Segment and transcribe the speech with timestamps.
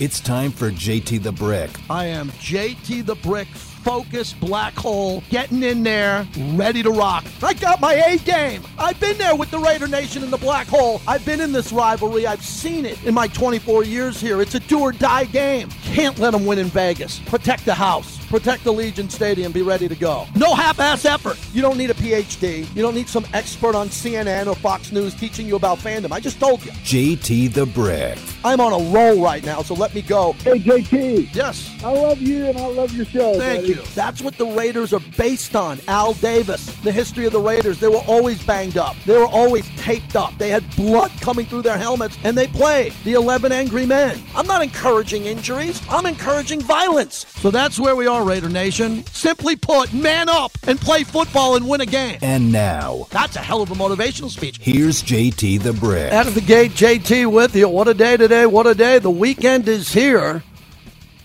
[0.00, 1.68] It's time for JT the Brick.
[1.90, 7.22] I am JT the Brick, focused black hole, getting in there, ready to rock.
[7.42, 8.62] I got my A game.
[8.78, 11.02] I've been there with the Raider Nation in the black hole.
[11.06, 12.26] I've been in this rivalry.
[12.26, 14.40] I've seen it in my 24 years here.
[14.40, 15.68] It's a do or die game.
[15.82, 17.18] Can't let them win in Vegas.
[17.20, 18.16] Protect the house.
[18.28, 19.52] Protect the Allegiant Stadium.
[19.52, 20.26] Be ready to go.
[20.34, 21.36] No half-ass effort.
[21.52, 22.74] You don't need a PhD.
[22.74, 26.12] You don't need some expert on CNN or Fox News teaching you about fandom.
[26.12, 26.72] I just told you.
[26.72, 28.18] JT the Brick.
[28.42, 30.32] I'm on a roll right now, so let me go.
[30.44, 31.34] Hey, JT.
[31.34, 31.70] Yes.
[31.84, 33.38] I love you and I love your show.
[33.38, 33.74] Thank buddy.
[33.74, 33.82] you.
[33.94, 35.78] That's what the Raiders are based on.
[35.88, 37.78] Al Davis, the history of the Raiders.
[37.78, 38.96] They were always banged up.
[39.04, 40.36] They were always taped up.
[40.38, 44.22] They had blood coming through their helmets, and they played the 11 Angry Men.
[44.34, 45.82] I'm not encouraging injuries.
[45.90, 47.26] I'm encouraging violence.
[47.28, 49.04] So that's where we are, Raider Nation.
[49.06, 52.18] Simply put, man up and play football and win a game.
[52.22, 54.58] And now, That's a hell of a motivational speech.
[54.60, 56.12] here's JT the Brick.
[56.12, 57.68] Out of the gate, JT with you.
[57.68, 58.46] What a day today.
[58.46, 58.98] What a day.
[58.98, 60.42] The weekend is here.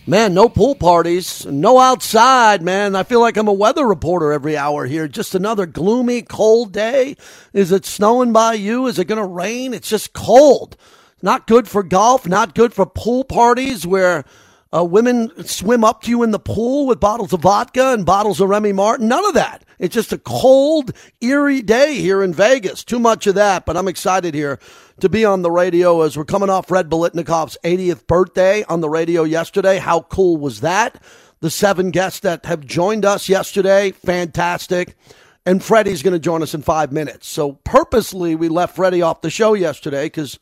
[0.08, 2.96] Man, no pool parties, no outside, man.
[2.96, 5.08] I feel like I'm a weather reporter every hour here.
[5.08, 7.16] Just another gloomy, cold day.
[7.54, 8.86] Is it snowing by you?
[8.86, 9.74] Is it going to rain?
[9.74, 10.78] It's just cold.
[11.24, 14.26] Not good for golf, not good for pool parties where
[14.74, 18.42] uh, women swim up to you in the pool with bottles of vodka and bottles
[18.42, 19.08] of Remy Martin.
[19.08, 19.64] None of that.
[19.80, 20.92] It's just a cold,
[21.22, 22.84] eerie day here in Vegas.
[22.84, 24.60] Too much of that, but I'm excited here
[25.00, 28.90] to be on the radio as we're coming off Fred Biletnikoff's 80th birthday on the
[28.90, 29.78] radio yesterday.
[29.78, 31.02] How cool was that?
[31.42, 34.96] The seven guests that have joined us yesterday, fantastic.
[35.46, 37.28] And Freddie's going to join us in five minutes.
[37.28, 40.40] So purposely, we left Freddie off the show yesterday because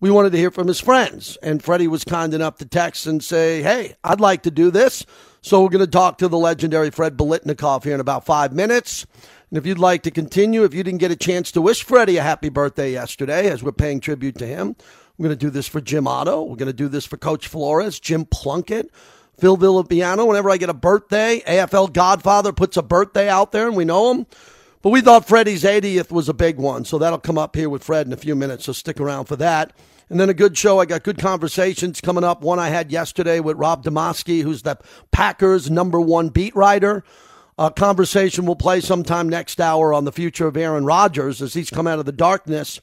[0.00, 1.38] we wanted to hear from his friends.
[1.42, 5.04] And Freddie was kind enough to text and say, Hey, I'd like to do this.
[5.42, 9.06] So we're going to talk to the legendary Fred Biletnikoff here in about five minutes.
[9.50, 12.16] And if you'd like to continue, if you didn't get a chance to wish Freddie
[12.16, 14.74] a happy birthday yesterday, as we're paying tribute to him,
[15.16, 16.42] we're going to do this for Jim Otto.
[16.42, 18.90] We're going to do this for Coach Flores, Jim Plunkett,
[19.38, 20.26] Phil Villapiano.
[20.26, 24.12] Whenever I get a birthday, AFL Godfather puts a birthday out there, and we know
[24.12, 24.26] him.
[24.86, 27.82] But we thought Freddie's 80th was a big one, so that'll come up here with
[27.82, 28.66] Fred in a few minutes.
[28.66, 29.72] So stick around for that.
[30.08, 30.78] And then a good show.
[30.78, 32.40] I got good conversations coming up.
[32.40, 34.78] One I had yesterday with Rob Demovsky, who's the
[35.10, 37.02] Packers' number one beat writer.
[37.58, 41.68] A conversation we'll play sometime next hour on the future of Aaron Rodgers as he's
[41.68, 42.80] come out of the darkness.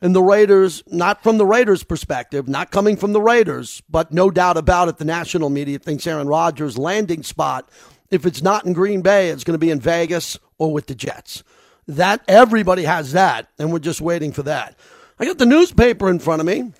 [0.00, 4.30] And the Raiders, not from the Raiders' perspective, not coming from the Raiders, but no
[4.30, 7.68] doubt about it, the national media thinks Aaron Rodgers' landing spot,
[8.08, 10.94] if it's not in Green Bay, it's going to be in Vegas or with the
[10.94, 11.42] Jets.
[11.88, 14.78] That everybody has that, and we're just waiting for that.
[15.18, 16.72] I got the newspaper in front of me,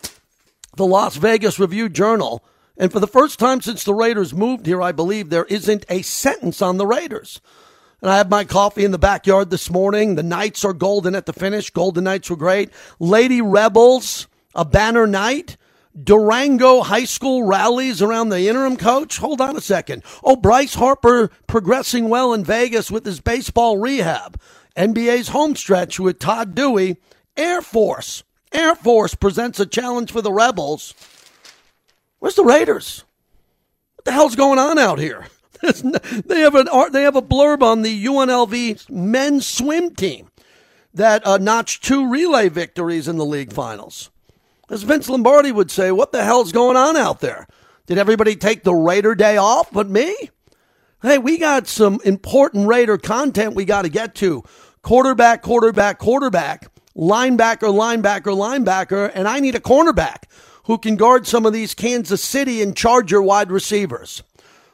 [0.76, 2.44] the Las Vegas Review Journal,
[2.76, 6.02] and for the first time since the Raiders moved here, I believe there isn't a
[6.02, 7.40] sentence on the Raiders.
[8.00, 10.14] And I had my coffee in the backyard this morning.
[10.14, 11.68] The Knights are golden at the finish.
[11.68, 12.70] Golden Knights were great.
[12.98, 15.58] Lady Rebels, a banner night.
[16.00, 19.18] Durango High School rallies around the interim coach.
[19.18, 20.04] Hold on a second.
[20.22, 24.40] Oh, Bryce Harper progressing well in Vegas with his baseball rehab.
[24.76, 26.96] NBA's home stretch with Todd Dewey.
[27.36, 28.22] Air Force.
[28.52, 30.94] Air Force presents a challenge for the Rebels.
[32.18, 33.04] Where's the Raiders?
[33.96, 35.26] What the hell's going on out here?
[35.62, 40.30] they have an they have a blurb on the UNLV men's swim team
[40.94, 44.10] that uh, notched two relay victories in the league finals.
[44.70, 47.48] As Vince Lombardi would say, what the hell's going on out there?
[47.86, 50.14] Did everybody take the Raider day off but me?
[51.02, 54.44] Hey, we got some important Raider content we got to get to.
[54.82, 60.30] Quarterback, quarterback, quarterback, linebacker, linebacker, linebacker, and I need a cornerback
[60.66, 64.22] who can guard some of these Kansas City and Charger wide receivers.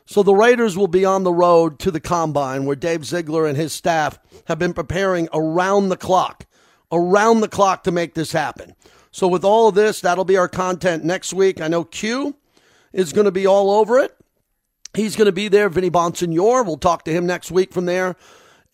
[0.04, 3.56] So the Raiders will be on the road to the combine where Dave Ziegler and
[3.56, 6.44] his staff have been preparing around the clock,
[6.92, 8.74] around the clock to make this happen.
[9.16, 11.62] So with all of this, that'll be our content next week.
[11.62, 12.36] I know Q
[12.92, 14.14] is going to be all over it.
[14.92, 15.70] He's going to be there.
[15.70, 16.66] Vinny Bonsignore.
[16.66, 18.14] We'll talk to him next week from there.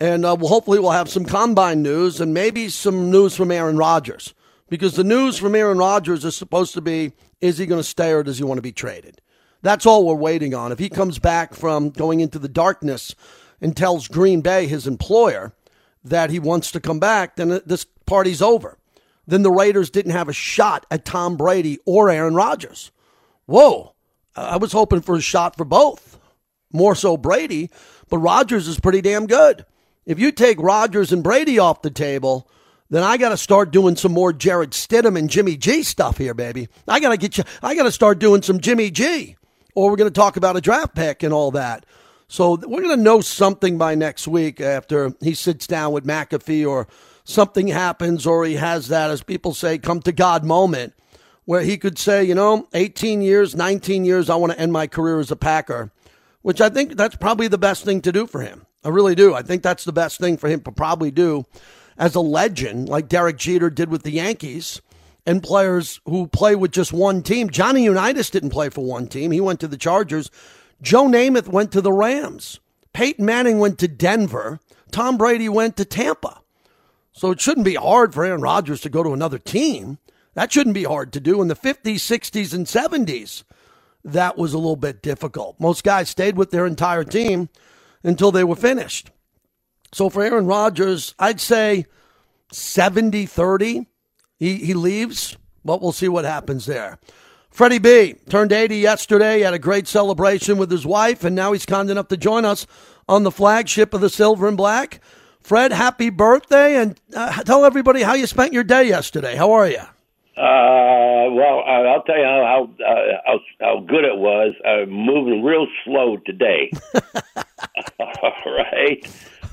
[0.00, 3.76] And uh, we'll, hopefully we'll have some combine news and maybe some news from Aaron
[3.76, 4.34] Rodgers.
[4.68, 8.10] Because the news from Aaron Rodgers is supposed to be, is he going to stay
[8.10, 9.20] or does he want to be traded?
[9.62, 10.72] That's all we're waiting on.
[10.72, 13.14] If he comes back from going into the darkness
[13.60, 15.52] and tells Green Bay, his employer,
[16.02, 18.76] that he wants to come back, then this party's over.
[19.26, 22.90] Then the Raiders didn't have a shot at Tom Brady or Aaron Rodgers.
[23.46, 23.94] Whoa.
[24.34, 26.18] I was hoping for a shot for both.
[26.72, 27.70] More so Brady,
[28.08, 29.66] but Rodgers is pretty damn good.
[30.06, 32.48] If you take Rodgers and Brady off the table,
[32.88, 36.34] then I got to start doing some more Jarrett Stidham and Jimmy G stuff here,
[36.34, 36.68] baby.
[36.88, 37.44] I got to get you.
[37.62, 39.36] I got to start doing some Jimmy G,
[39.74, 41.84] or we're going to talk about a draft pick and all that.
[42.28, 46.66] So we're going to know something by next week after he sits down with McAfee
[46.66, 46.88] or
[47.24, 50.94] something happens or he has that, as people say, come to God moment
[51.44, 54.86] where he could say, you know, 18 years, 19 years, I want to end my
[54.86, 55.90] career as a Packer,
[56.42, 58.66] which I think that's probably the best thing to do for him.
[58.84, 59.34] I really do.
[59.34, 61.44] I think that's the best thing for him to probably do
[61.98, 64.80] as a legend, like Derek Jeter did with the Yankees,
[65.24, 67.48] and players who play with just one team.
[67.50, 70.30] Johnny Unitas didn't play for one team, he went to the Chargers.
[70.80, 72.58] Joe Namath went to the Rams.
[72.92, 74.58] Peyton Manning went to Denver.
[74.90, 76.40] Tom Brady went to Tampa.
[77.12, 79.98] So it shouldn't be hard for Aaron Rodgers to go to another team.
[80.34, 81.42] That shouldn't be hard to do.
[81.42, 83.44] In the 50s, 60s, and 70s,
[84.04, 85.60] that was a little bit difficult.
[85.60, 87.48] Most guys stayed with their entire team
[88.02, 89.10] until they were finished.
[89.92, 91.86] So for Aaron Rodgers, I'd say
[92.50, 93.86] 70 30.
[94.38, 96.98] He, he leaves, but we'll see what happens there.
[97.50, 101.66] Freddie B turned 80 yesterday, had a great celebration with his wife, and now he's
[101.66, 102.66] kind enough to join us
[103.08, 105.00] on the flagship of the Silver and Black.
[105.42, 109.36] Fred, happy birthday, and uh, tell everybody how you spent your day yesterday.
[109.36, 109.80] How are you?
[110.36, 114.54] Uh, well, I'll tell you how how, uh, how how good it was.
[114.64, 116.70] I'm moving real slow today.
[118.00, 119.06] All right,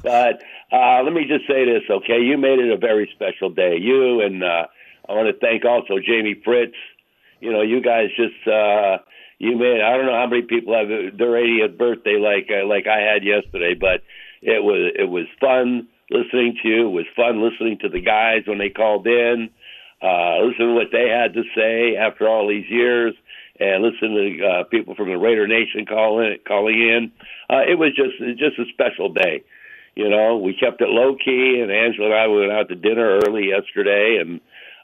[0.03, 0.41] but
[0.71, 2.21] uh, let me just say this, okay?
[2.21, 3.77] You made it a very special day.
[3.79, 4.67] You and uh,
[5.07, 6.75] I want to thank also Jamie Fritz.
[7.41, 8.99] You know, you guys just uh,
[9.39, 9.81] you made.
[9.81, 13.23] I don't know how many people have their 80th birthday like uh, like I had
[13.23, 14.01] yesterday, but
[14.41, 16.87] it was it was fun listening to you.
[16.87, 19.49] It was fun listening to the guys when they called in
[20.01, 23.13] uh, listen to what they had to say after all these years,
[23.59, 27.11] and listen to uh, people from the Raider Nation calling calling in.
[27.49, 29.43] Uh, it was just just a special day.
[29.95, 33.19] You know, we kept it low key, and Angela and I went out to dinner
[33.25, 34.39] early yesterday, and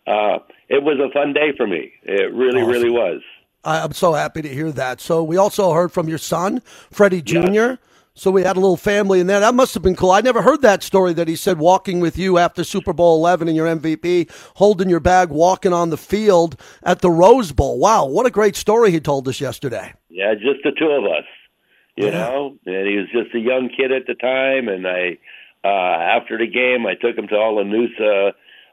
[0.05, 1.93] uh, it was a fun day for me.
[2.03, 2.71] It really, awesome.
[2.71, 3.21] really was.
[3.63, 4.99] I'm so happy to hear that.
[4.99, 6.61] So we also heard from your son,
[6.91, 7.37] Freddie Jr.
[7.47, 7.77] Yes.
[8.17, 9.41] So we had a little family in there.
[9.41, 10.11] That must have been cool.
[10.11, 13.49] I never heard that story that he said walking with you after Super Bowl 11
[13.49, 17.77] and your MVP, holding your bag, walking on the field at the Rose Bowl.
[17.77, 19.93] Wow, what a great story he told us yesterday.
[20.09, 21.25] Yeah, just the two of us,
[21.97, 22.11] you yeah.
[22.11, 22.57] know.
[22.65, 24.69] And he was just a young kid at the time.
[24.69, 25.17] And I,
[25.65, 28.31] uh, after the game, I took him to all the news, uh,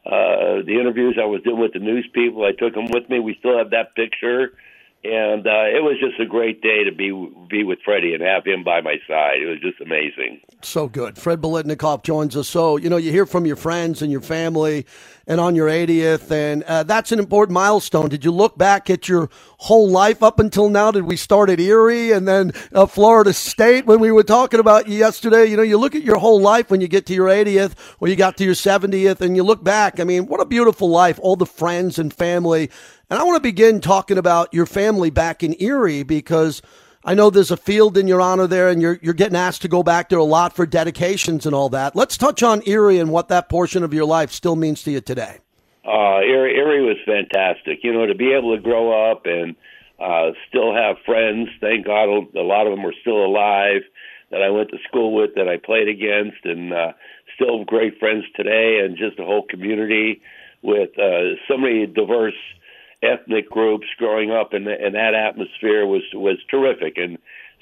[0.09, 2.45] uh, the interviews I was doing with the news people.
[2.45, 3.19] I took him with me.
[3.19, 4.53] We still have that picture
[5.05, 7.11] and uh, it was just a great day to be
[7.51, 9.43] be with Freddie and have him by my side.
[9.43, 10.41] It was just amazing.
[10.63, 11.19] So good.
[11.19, 12.49] Fred Biletnikoff joins us.
[12.49, 14.87] So you know, you hear from your friends and your family,
[15.27, 18.09] and on your 80th, and uh, that's an important milestone.
[18.09, 19.29] Did you look back at your
[19.59, 20.93] whole life up until now?
[20.93, 24.89] Did we start at Erie and then uh, Florida State when we were talking about
[24.89, 25.47] yesterday?
[25.47, 28.09] You know, you look at your whole life when you get to your 80th or
[28.09, 29.99] you got to your 70th, and you look back.
[29.99, 31.19] I mean, what a beautiful life!
[31.23, 32.71] All the friends and family
[33.13, 36.63] and I want to begin talking about your family back in Erie because
[37.05, 39.69] I know there's a field in your honor there, and you're you're getting asked to
[39.69, 41.95] go back there a lot for dedications and all that.
[41.95, 45.03] Let's touch on Erie and what that portion of your life still means to you
[45.03, 45.41] today.
[45.85, 47.81] Uh, Erie, Erie was fantastic.
[47.83, 49.57] You know, to be able to grow up and
[50.01, 51.51] uh, still have friends.
[51.61, 53.83] Thank God, a lot of them are still alive
[54.31, 56.93] that I went to school with, that I played against, and uh,
[57.35, 60.23] still great friends today, and just the whole community
[60.63, 62.33] with uh, so many diverse
[63.03, 66.99] ethnic groups growing up in, the, in that atmosphere was was terrific.
[66.99, 67.19] And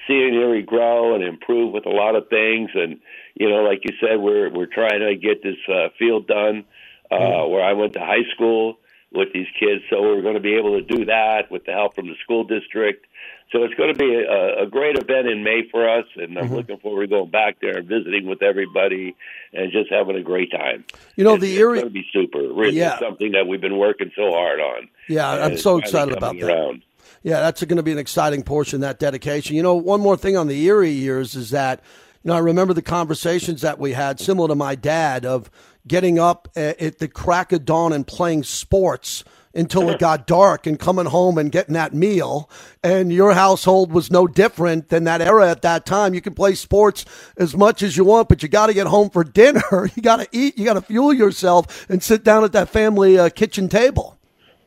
[0.06, 3.00] seeing Erie grow and improve with a lot of things and
[3.34, 6.64] you know like you said we're we're trying to get this uh, field done
[7.10, 7.52] uh, mm-hmm.
[7.52, 8.78] where I went to high school
[9.12, 9.82] with these kids.
[9.90, 12.44] So we're going to be able to do that with the help from the school
[12.44, 13.06] district
[13.52, 16.46] so it's going to be a, a great event in May for us, and I'm
[16.46, 16.54] mm-hmm.
[16.54, 19.16] looking forward to going back there and visiting with everybody
[19.52, 20.84] and just having a great time.
[21.16, 22.38] You know, it's, the Erie going to be super.
[22.38, 22.98] Really, yeah.
[22.98, 24.88] something that we've been working so hard on.
[25.08, 26.46] Yeah, I'm so excited about that.
[26.46, 26.82] Around.
[27.22, 29.56] Yeah, that's going to be an exciting portion that dedication.
[29.56, 31.82] You know, one more thing on the Erie years is that
[32.22, 35.50] you know I remember the conversations that we had, similar to my dad, of
[35.86, 39.24] getting up at the crack of dawn and playing sports
[39.55, 42.48] until it got dark and coming home and getting that meal.
[42.84, 46.15] And your household was no different than that era at that time.
[46.15, 47.05] You can play sports
[47.36, 49.91] as much as you want, but you got to get home for dinner.
[49.94, 50.56] You got to eat.
[50.56, 54.17] You got to fuel yourself and sit down at that family uh, kitchen table.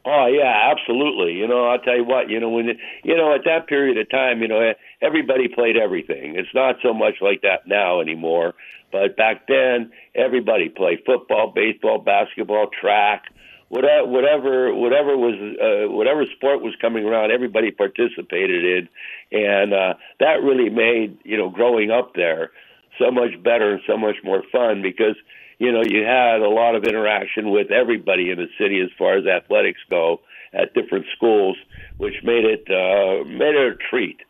[0.06, 1.34] Oh yeah, absolutely.
[1.34, 2.30] You know, I'll tell you what.
[2.30, 6.36] You know, when you know at that period of time, you know, everybody played everything.
[6.36, 8.54] It's not so much like that now anymore.
[8.92, 13.26] But back then, everybody played football, baseball, basketball, track
[13.74, 18.90] whatever whatever whatever was uh, whatever sport was coming around, everybody participated in,
[19.32, 22.52] and uh, that really made you know growing up there
[23.00, 25.16] so much better and so much more fun because
[25.58, 29.18] you know you had a lot of interaction with everybody in the city as far
[29.18, 30.22] as athletics go
[30.54, 31.58] at different schools,
[31.98, 34.22] which made it uh, made it a treat,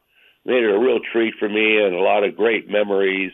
[0.46, 3.32] made it a real treat for me and a lot of great memories.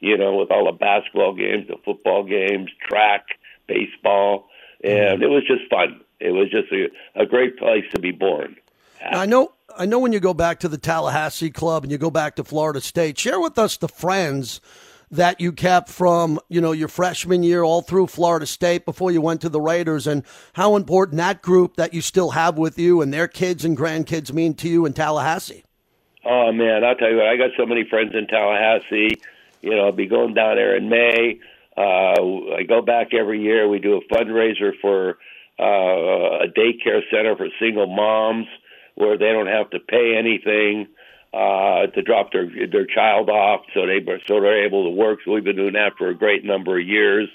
[0.00, 3.24] You know, with all the basketball games, the football games, track
[3.68, 4.48] baseball,
[4.82, 5.22] and mm-hmm.
[5.22, 6.00] it was just fun.
[6.18, 8.56] It was just a, a great place to be born.
[9.04, 9.52] I know.
[9.76, 12.44] I know when you go back to the Tallahassee club and you go back to
[12.44, 13.18] Florida State.
[13.18, 14.60] Share with us the friends
[15.10, 19.20] that you kept from you know your freshman year all through Florida State before you
[19.20, 23.00] went to the Raiders, and how important that group that you still have with you
[23.00, 25.64] and their kids and grandkids mean to you in Tallahassee.
[26.24, 29.20] Oh man, I'll tell you what, I got so many friends in Tallahassee.
[29.60, 31.40] You know, I'll be going down there in May.
[31.76, 33.68] Uh, I go back every year.
[33.68, 35.18] We do a fundraiser for
[35.58, 38.46] uh, a daycare center for single moms
[38.94, 40.88] where they don't have to pay anything
[41.32, 45.20] uh, to drop their their child off, so they so they're able to work.
[45.24, 47.28] So we've been doing that for a great number of years.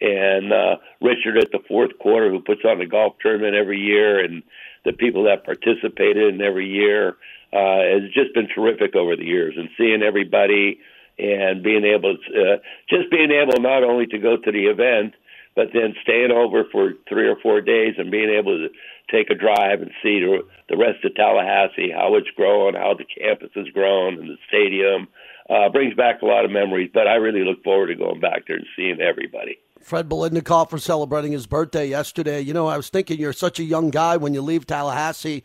[0.00, 4.24] And uh, Richard at the fourth quarter, who puts on the golf tournament every year,
[4.24, 4.42] and
[4.84, 7.16] the people that participated in every year,
[7.54, 9.54] uh, has just been terrific over the years.
[9.56, 10.80] And seeing everybody
[11.18, 12.56] and being able to uh,
[12.90, 15.14] just being able not only to go to the event,
[15.54, 18.68] but then staying over for three or four days and being able to
[19.10, 23.50] take a drive and see the, rest of Tallahassee, how it's grown, how the campus
[23.54, 25.06] has grown, and the stadium
[25.48, 26.90] uh, brings back a lot of memories.
[26.92, 29.58] But I really look forward to going back there and seeing everybody.
[29.80, 32.40] Fred Biletnikoff for celebrating his birthday yesterday.
[32.40, 35.44] You know, I was thinking you're such a young guy when you leave Tallahassee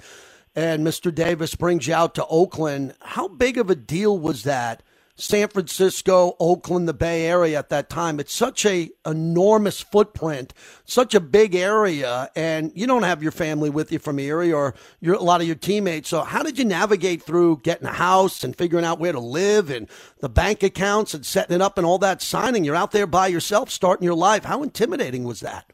[0.56, 1.14] and Mr.
[1.14, 2.94] Davis brings you out to Oakland.
[3.02, 4.84] How big of a deal was that
[5.20, 8.20] San Francisco, Oakland, the Bay Area at that time.
[8.20, 10.54] It's such a enormous footprint,
[10.86, 14.76] such a big area, and you don't have your family with you from Erie or
[15.02, 16.10] your, a lot of your teammates.
[16.10, 19.70] So how did you navigate through getting a house and figuring out where to live
[19.70, 19.90] and
[20.22, 22.64] the bank accounts and setting it up and all that signing?
[22.64, 24.46] You're out there by yourself, starting your life.
[24.46, 25.74] How intimidating was that?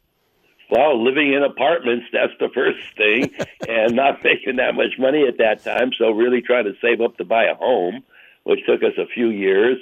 [0.69, 3.31] Well, living in apartments, that's the first thing,
[3.69, 5.91] and not making that much money at that time.
[5.97, 8.03] So, really trying to save up to buy a home
[8.45, 9.77] which took us a few years.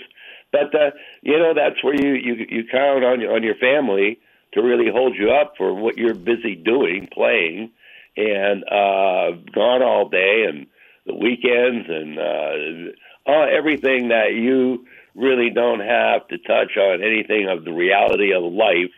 [0.52, 4.20] But uh, you know, that's where you you you count on on your family
[4.54, 7.72] to really hold you up for what you're busy doing, playing,
[8.18, 10.68] and uh, gone all day and
[11.06, 14.86] the weekends and uh, uh, everything that you
[15.16, 18.94] really don't have to touch on anything of the reality of life.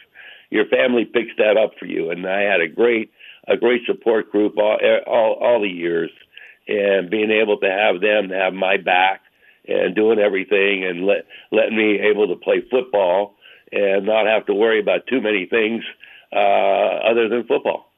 [0.56, 3.12] Your family picks that up for you, and I had a great
[3.46, 6.10] a great support group all all, all the years,
[6.66, 9.20] and being able to have them to have my back
[9.68, 13.36] and doing everything and let letting me able to play football
[13.74, 15.84] and not have to worry about too many things
[16.32, 17.92] uh, other than football.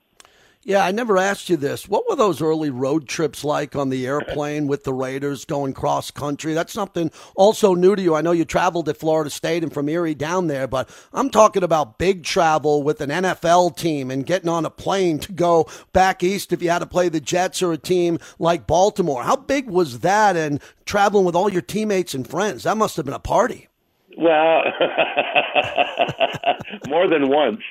[0.67, 1.87] Yeah, I never asked you this.
[1.87, 6.11] What were those early road trips like on the airplane with the Raiders going cross
[6.11, 6.53] country?
[6.53, 8.15] That's something also new to you.
[8.15, 11.63] I know you traveled to Florida State and from Erie down there, but I'm talking
[11.63, 16.21] about big travel with an NFL team and getting on a plane to go back
[16.21, 19.23] east if you had to play the Jets or a team like Baltimore.
[19.23, 22.63] How big was that and traveling with all your teammates and friends?
[22.63, 23.69] That must have been a party.
[24.17, 24.63] Well,
[26.87, 27.61] more than once.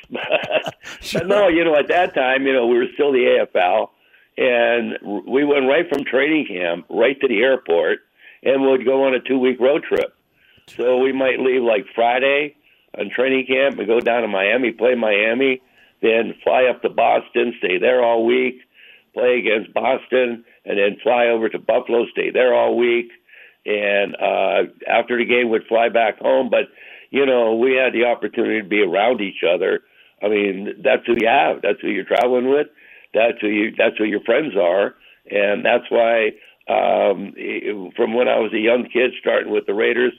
[1.00, 1.20] sure.
[1.20, 3.88] But no, you know, at that time, you know, we were still the AFL,
[4.36, 8.00] and we went right from training camp right to the airport,
[8.42, 10.14] and would go on a two-week road trip.
[10.76, 12.56] So we might leave like Friday
[12.98, 15.62] on training camp and go down to Miami, play Miami,
[16.02, 18.60] then fly up to Boston, stay there all week,
[19.14, 23.10] play against Boston, and then fly over to Buffalo, stay there all week
[23.66, 26.48] and uh, after the game would fly back home.
[26.48, 26.66] But
[27.10, 29.80] you know, we had the opportunity to be around each other.
[30.22, 31.62] I mean, that's who you have.
[31.62, 32.68] That's who you're traveling with.
[33.14, 33.74] That's who you.
[33.76, 34.94] That's who your friends are,
[35.30, 36.32] and that's why.
[36.68, 37.32] Um,
[37.94, 40.12] from when I was a young kid, starting with the Raiders,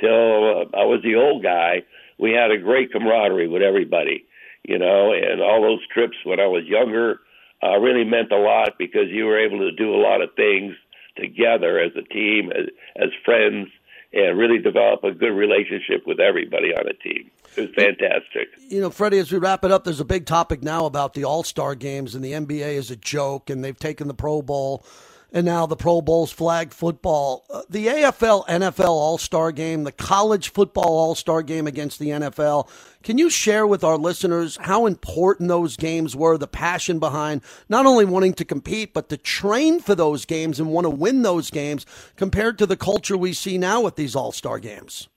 [0.00, 1.82] till uh, I was the old guy,
[2.18, 4.24] we had a great camaraderie with everybody.
[4.62, 7.20] You know, and all those trips when I was younger
[7.62, 10.74] uh, really meant a lot because you were able to do a lot of things
[11.16, 12.66] together as a team, as,
[12.96, 13.68] as friends,
[14.12, 17.30] and really develop a good relationship with everybody on the team.
[17.56, 18.48] It was fantastic.
[18.68, 21.24] You know, Freddie, as we wrap it up, there's a big topic now about the
[21.24, 24.84] All Star games, and the NBA is a joke, and they've taken the Pro Bowl
[25.32, 27.44] and now the Pro Bowl's flag football.
[27.50, 32.08] Uh, the AFL NFL All Star game, the college football All Star game against the
[32.08, 32.68] NFL.
[33.02, 37.86] Can you share with our listeners how important those games were, the passion behind not
[37.86, 41.50] only wanting to compete, but to train for those games and want to win those
[41.50, 45.08] games compared to the culture we see now with these All Star games?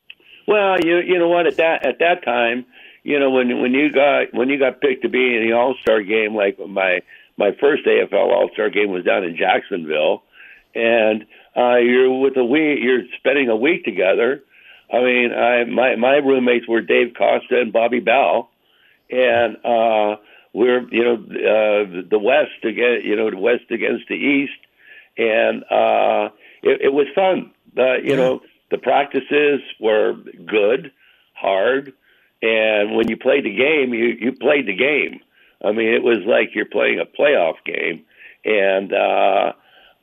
[0.48, 2.66] Well, you you know what at that at that time,
[3.04, 5.76] you know when when you got when you got picked to be in the All
[5.82, 7.02] Star game, like my
[7.38, 10.24] my first AFL All Star game was down in Jacksonville,
[10.76, 11.26] and
[11.56, 14.44] uh, you're with a week, you're spending a week together.
[14.92, 18.50] I mean, I my my roommates were Dave Costa and Bobby Bell,
[19.10, 20.18] and uh,
[20.54, 24.60] we're you know uh, the West against you know the West against the East,
[25.18, 26.30] and uh,
[26.62, 27.52] it, it was fun.
[27.78, 28.16] Uh, you yeah.
[28.16, 30.14] know, the practices were
[30.46, 30.92] good,
[31.34, 31.94] hard,
[32.42, 35.22] and when you played the game, you you played the game.
[35.64, 38.04] I mean, it was like you're playing a playoff game,
[38.44, 39.54] and uh,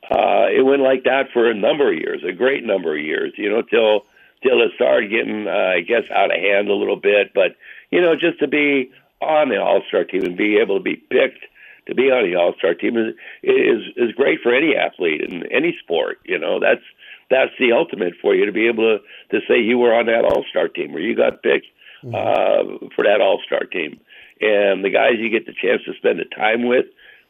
[0.09, 3.33] uh, it went like that for a number of years, a great number of years.
[3.37, 4.05] You know, till
[4.43, 7.33] till it started getting, uh, I guess, out of hand a little bit.
[7.33, 7.55] But
[7.91, 8.91] you know, just to be
[9.21, 11.45] on the All Star team and be able to be picked
[11.87, 13.13] to be on the All Star team is
[13.43, 16.19] is is great for any athlete in any sport.
[16.25, 16.83] You know, that's
[17.29, 20.25] that's the ultimate for you to be able to to say you were on that
[20.25, 21.67] All Star team or you got picked
[22.03, 22.15] mm-hmm.
[22.15, 23.99] uh, for that All Star team.
[24.41, 26.85] And the guys you get the chance to spend the time with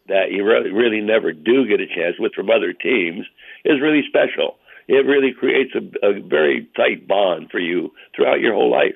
[0.08, 3.26] that you really, really never do get a chance with from other teams
[3.66, 4.58] is really special.
[4.88, 8.96] It really creates a, a very tight bond for you throughout your whole life.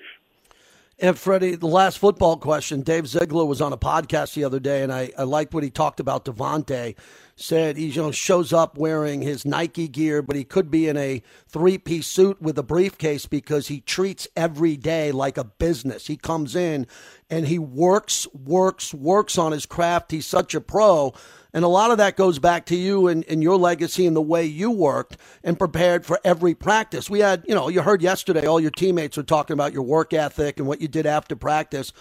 [0.98, 2.82] And Freddie, the last football question.
[2.82, 5.70] Dave Ziegler was on a podcast the other day, and I, I liked what he
[5.70, 6.96] talked about Davante.
[7.38, 10.96] Said he you know shows up wearing his Nike gear, but he could be in
[10.96, 16.08] a three piece suit with a briefcase because he treats every day like a business.
[16.08, 16.88] He comes in
[17.30, 20.12] and he works, works, works on his craft.
[20.12, 21.14] He's such a pro
[21.56, 24.22] and a lot of that goes back to you and, and your legacy and the
[24.22, 27.10] way you worked and prepared for every practice.
[27.10, 30.12] We had, you know, you heard yesterday, all your teammates were talking about your work
[30.12, 31.94] ethic and what you did after practice.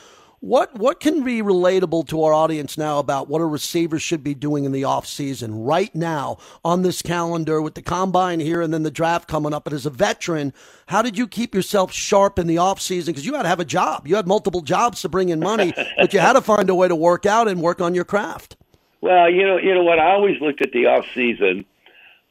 [0.44, 4.34] What what can be relatable to our audience now about what a receiver should be
[4.34, 8.70] doing in the off season right now on this calendar with the combine here and
[8.70, 9.64] then the draft coming up?
[9.64, 10.52] But as a veteran,
[10.88, 13.14] how did you keep yourself sharp in the off season?
[13.14, 14.06] Because you had to have a job.
[14.06, 16.88] You had multiple jobs to bring in money, but you had to find a way
[16.88, 18.58] to work out and work on your craft.
[19.00, 19.98] Well, you know, you know what?
[19.98, 21.64] I always looked at the off season,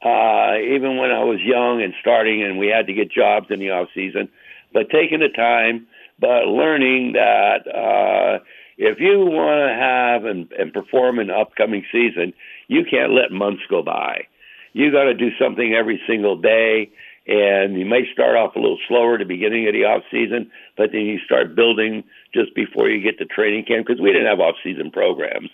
[0.06, 3.60] uh, even when I was young and starting, and we had to get jobs in
[3.60, 4.30] the off season.
[4.72, 5.88] But taking the time,
[6.24, 8.40] but learning that uh,
[8.78, 12.32] if you want to have and, and perform in the upcoming season,
[12.70, 14.28] you can't let months go by.
[14.72, 16.92] You got to do something every single day,
[17.28, 20.50] and you may start off a little slower at the beginning of the off season,
[20.78, 24.28] but then you start building just before you get to training camp because we didn't
[24.28, 25.50] have off season programs.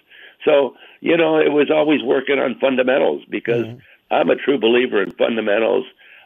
[0.45, 4.13] So, you know, it was always working on fundamentals because mm-hmm.
[4.13, 5.86] I'm a true believer in fundamentals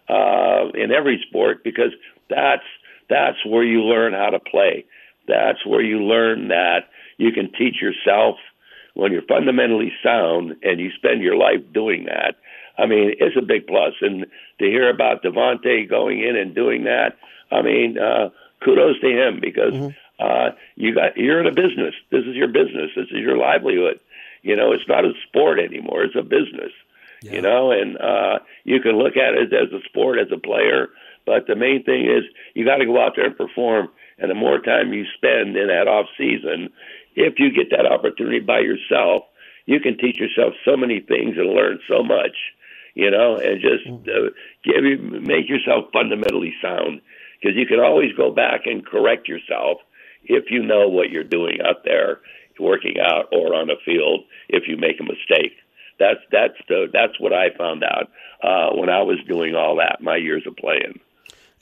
[0.10, 1.95] uh, in every sport because
[2.29, 2.67] that's
[3.10, 4.86] that's where you learn how to play.
[5.28, 8.36] That's where you learn that you can teach yourself
[8.94, 12.36] when you're fundamentally sound and you spend your life doing that.
[12.78, 13.94] I mean, it's a big plus.
[14.02, 14.26] And
[14.60, 17.18] to hear about Davante going in and doing that,
[17.52, 18.30] I mean, uh,
[18.63, 19.89] kudos to him because mm-hmm.
[20.20, 21.94] Uh, you got you're in a business.
[22.12, 22.92] This is your business.
[22.96, 24.00] This is your livelihood.
[24.42, 26.04] You know, it's not a sport anymore.
[26.04, 26.72] It's a business.
[27.24, 27.32] Yeah.
[27.34, 30.89] You know, and uh, you can look at it as a sport as a player,
[31.25, 33.89] but the main thing is you got to go out there and perform.
[34.17, 36.69] And the more time you spend in that off season,
[37.15, 39.23] if you get that opportunity by yourself,
[39.65, 42.36] you can teach yourself so many things and learn so much.
[42.95, 44.07] You know, and just mm.
[44.07, 44.29] uh,
[44.63, 47.01] give you make yourself fundamentally sound
[47.41, 49.79] because you can always go back and correct yourself
[50.23, 52.19] if you know what you're doing out there
[52.59, 55.57] working out or on a field if you make a mistake.
[55.99, 58.09] That's that's the that's what I found out
[58.43, 60.99] uh, when I was doing all that my years of playing.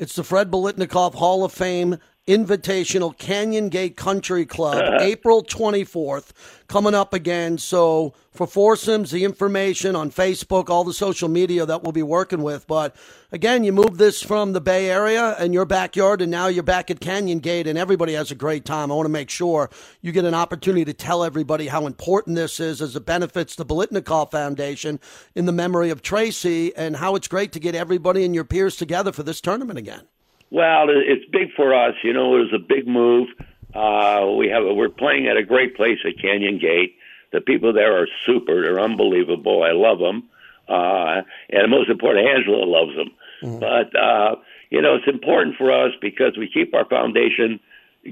[0.01, 6.31] It's the Fred Biletnikoff Hall of Fame Invitational Canyon Gate Country Club, April 24th,
[6.67, 7.57] coming up again.
[7.57, 12.43] So, for foursomes, the information on Facebook, all the social media that we'll be working
[12.43, 12.67] with.
[12.67, 12.95] But
[13.31, 16.91] again, you move this from the Bay Area and your backyard, and now you're back
[16.91, 18.91] at Canyon Gate, and everybody has a great time.
[18.91, 22.59] I want to make sure you get an opportunity to tell everybody how important this
[22.59, 24.99] is as it benefits the Biletnikoff Foundation
[25.33, 28.75] in the memory of Tracy, and how it's great to get everybody and your peers
[28.75, 30.03] together for this tournament again.
[30.51, 31.95] Well, it's big for us.
[32.03, 33.29] You know, it was a big move.
[33.73, 36.95] Uh, we have we're playing at a great place at Canyon Gate.
[37.31, 38.61] The people there are super.
[38.61, 39.63] They're unbelievable.
[39.63, 40.29] I love them,
[40.67, 43.11] uh, and most important, Angela loves them.
[43.41, 43.59] Mm-hmm.
[43.59, 44.35] But uh,
[44.69, 47.61] you know, it's important for us because we keep our foundation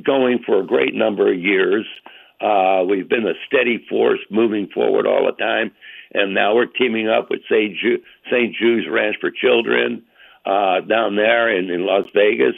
[0.02, 1.86] going for a great number of years.
[2.40, 5.72] Uh, we've been a steady force moving forward all the time,
[6.14, 7.76] and now we're teaming up with St.
[7.76, 8.56] Ju- St.
[8.56, 10.04] Jude's Ranch for Children
[10.46, 12.56] uh, down there in, in Las Vegas,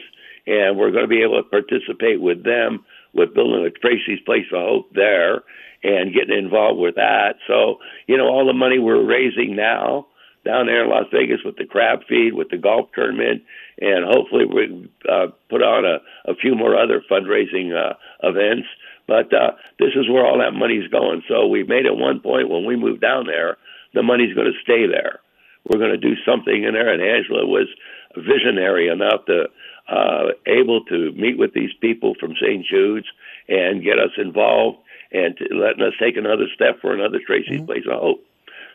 [0.47, 4.45] and we're going to be able to participate with them with building a Tracy's Place
[4.53, 5.43] of Hope there
[5.83, 7.35] and getting involved with that.
[7.47, 10.07] So, you know, all the money we're raising now
[10.45, 13.43] down there in Las Vegas with the crab feed, with the golf tournament,
[13.79, 18.67] and hopefully we uh, put on a, a few more other fundraising uh, events.
[19.07, 21.23] But uh, this is where all that money's going.
[21.27, 23.57] So we made it one point when we moved down there,
[23.93, 25.19] the money's going to stay there
[25.67, 26.91] we're going to do something in there.
[26.91, 27.67] And Angela was
[28.15, 29.45] visionary enough to
[29.87, 32.65] uh, able to meet with these people from St.
[32.65, 33.07] Jude's
[33.47, 34.79] and get us involved
[35.11, 37.65] and to letting us take another step for another Tracy's mm-hmm.
[37.65, 38.25] Place of Hope.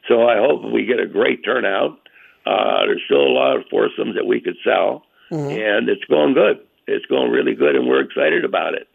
[0.08, 1.98] So I hope we get a great turnout.
[2.44, 5.50] Uh, there's still a lot of foursomes that we could sell, mm-hmm.
[5.50, 6.60] and it's going good.
[6.86, 8.86] it's going really good, and we're excited about it.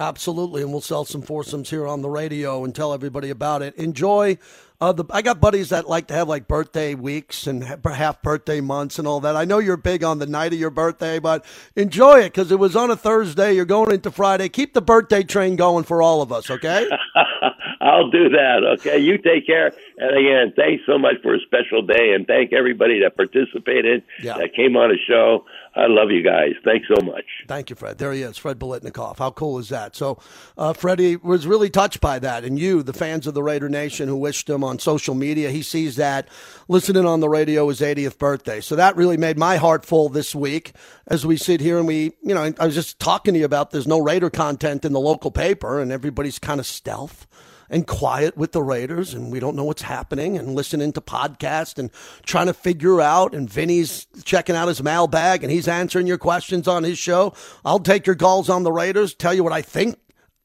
[0.00, 3.76] Absolutely, and we'll sell some foursomes here on the radio and tell everybody about it.
[3.76, 4.38] Enjoy
[4.80, 8.62] uh, the, I got buddies that like to have like birthday weeks and half birthday
[8.62, 9.36] months and all that.
[9.36, 11.44] I know you're big on the night of your birthday, but
[11.76, 13.52] enjoy it because it was on a Thursday.
[13.52, 14.48] You're going into Friday.
[14.48, 16.88] Keep the birthday train going for all of us, okay?
[17.82, 18.78] I'll do that.
[18.78, 19.70] Okay, you take care.
[19.98, 24.38] And again, thanks so much for a special day, and thank everybody that participated, yeah.
[24.38, 25.44] that came on the show.
[25.74, 26.52] I love you guys.
[26.64, 27.24] Thanks so much.
[27.46, 27.98] Thank you, Fred.
[27.98, 29.18] There he is, Fred Biletnikoff.
[29.18, 29.94] How cool is that?
[29.94, 30.18] So,
[30.58, 34.08] uh, Freddie was really touched by that, and you, the fans of the Raider Nation,
[34.08, 36.28] who wished him on social media, he sees that
[36.66, 38.60] listening on the radio his 80th birthday.
[38.60, 40.72] So that really made my heart full this week
[41.06, 43.70] as we sit here and we, you know, I was just talking to you about
[43.70, 47.28] there's no Raider content in the local paper, and everybody's kind of stealth
[47.70, 51.78] and quiet with the Raiders, and we don't know what's happening, and listening to podcasts
[51.78, 51.90] and
[52.26, 53.32] trying to figure out.
[53.32, 57.32] And Vinny's checking out his mailbag, and he's answering your questions on his show.
[57.64, 59.96] I'll take your calls on the Raiders, tell you what I think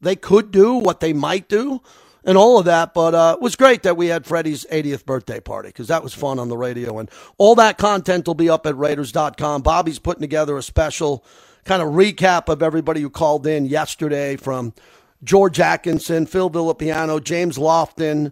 [0.01, 1.81] they could do, what they might do,
[2.23, 2.93] and all of that.
[2.93, 6.13] But uh, it was great that we had Freddie's 80th birthday party because that was
[6.13, 6.99] fun on the radio.
[6.99, 7.09] And
[7.39, 9.63] all that content will be up at Raiders.com.
[9.63, 11.25] Bobby's putting together a special
[11.65, 14.73] kind of recap of everybody who called in yesterday from
[15.25, 18.31] George Atkinson, Phil Villapiano, James Lofton.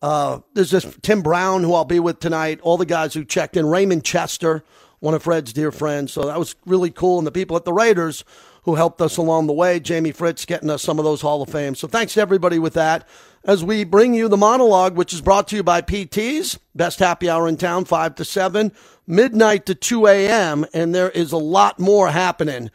[0.00, 2.60] Uh, there's this Tim Brown, who I'll be with tonight.
[2.60, 3.66] All the guys who checked in.
[3.66, 4.62] Raymond Chester,
[5.00, 6.12] one of Fred's dear friends.
[6.12, 7.18] So that was really cool.
[7.18, 8.22] And the people at the Raiders
[8.64, 9.78] who helped us along the way.
[9.78, 11.74] Jamie Fritz getting us some of those Hall of Fame.
[11.74, 13.06] So thanks to everybody with that.
[13.44, 17.28] As we bring you the monologue, which is brought to you by PT's, best happy
[17.28, 18.72] hour in town, 5 to 7,
[19.06, 20.64] midnight to 2 a.m.
[20.72, 22.70] And there is a lot more happening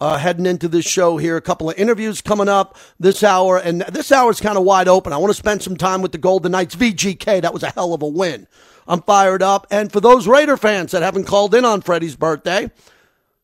[0.00, 1.36] uh, heading into this show here.
[1.36, 4.88] A couple of interviews coming up this hour, and this hour is kind of wide
[4.88, 5.12] open.
[5.12, 7.42] I want to spend some time with the Golden Knights VGK.
[7.42, 8.46] That was a hell of a win.
[8.86, 9.66] I'm fired up.
[9.70, 12.70] And for those Raider fans that haven't called in on Freddie's birthday,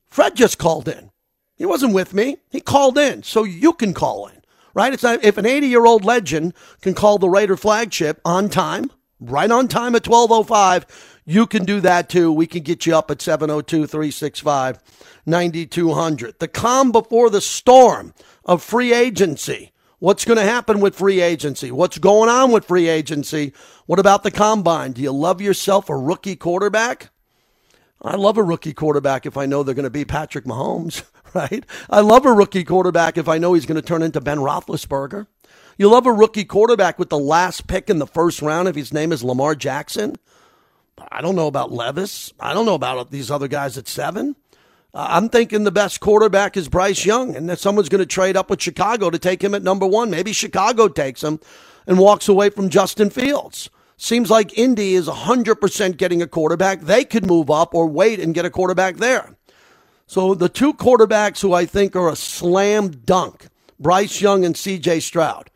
[0.09, 1.11] Fred just called in.
[1.57, 2.39] He wasn't with me.
[2.51, 4.43] He called in, so you can call in,
[4.75, 4.93] right?
[4.93, 8.91] It's not, if an 80 year old legend can call the Raider flagship on time,
[9.21, 10.87] right on time at 1205
[11.31, 12.33] you can do that too.
[12.33, 14.81] We can get you up at 702 365
[15.25, 16.39] 9200.
[16.41, 19.71] The calm before the storm of free agency.
[20.01, 21.71] What's going to happen with free agency?
[21.71, 23.53] What's going on with free agency?
[23.87, 24.91] What about the combine?
[24.91, 27.11] Do you love yourself a rookie quarterback?
[28.03, 31.05] I love a rookie quarterback if I know they're going to be Patrick Mahomes,
[31.35, 31.65] right?
[31.89, 35.29] I love a rookie quarterback if I know he's going to turn into Ben Roethlisberger.
[35.81, 38.93] You love a rookie quarterback with the last pick in the first round if his
[38.93, 40.17] name is Lamar Jackson.
[41.11, 42.35] I don't know about Levis.
[42.39, 44.37] I don't know about these other guys at seven.
[44.93, 48.37] Uh, I'm thinking the best quarterback is Bryce Young, and that someone's going to trade
[48.37, 50.11] up with Chicago to take him at number one.
[50.11, 51.41] Maybe Chicago takes him
[51.87, 53.71] and walks away from Justin Fields.
[53.97, 56.83] Seems like Indy is 100% getting a quarterback.
[56.83, 59.35] They could move up or wait and get a quarterback there.
[60.07, 63.47] So the two quarterbacks who I think are a slam dunk,
[63.79, 65.51] Bryce Young and CJ Stroud.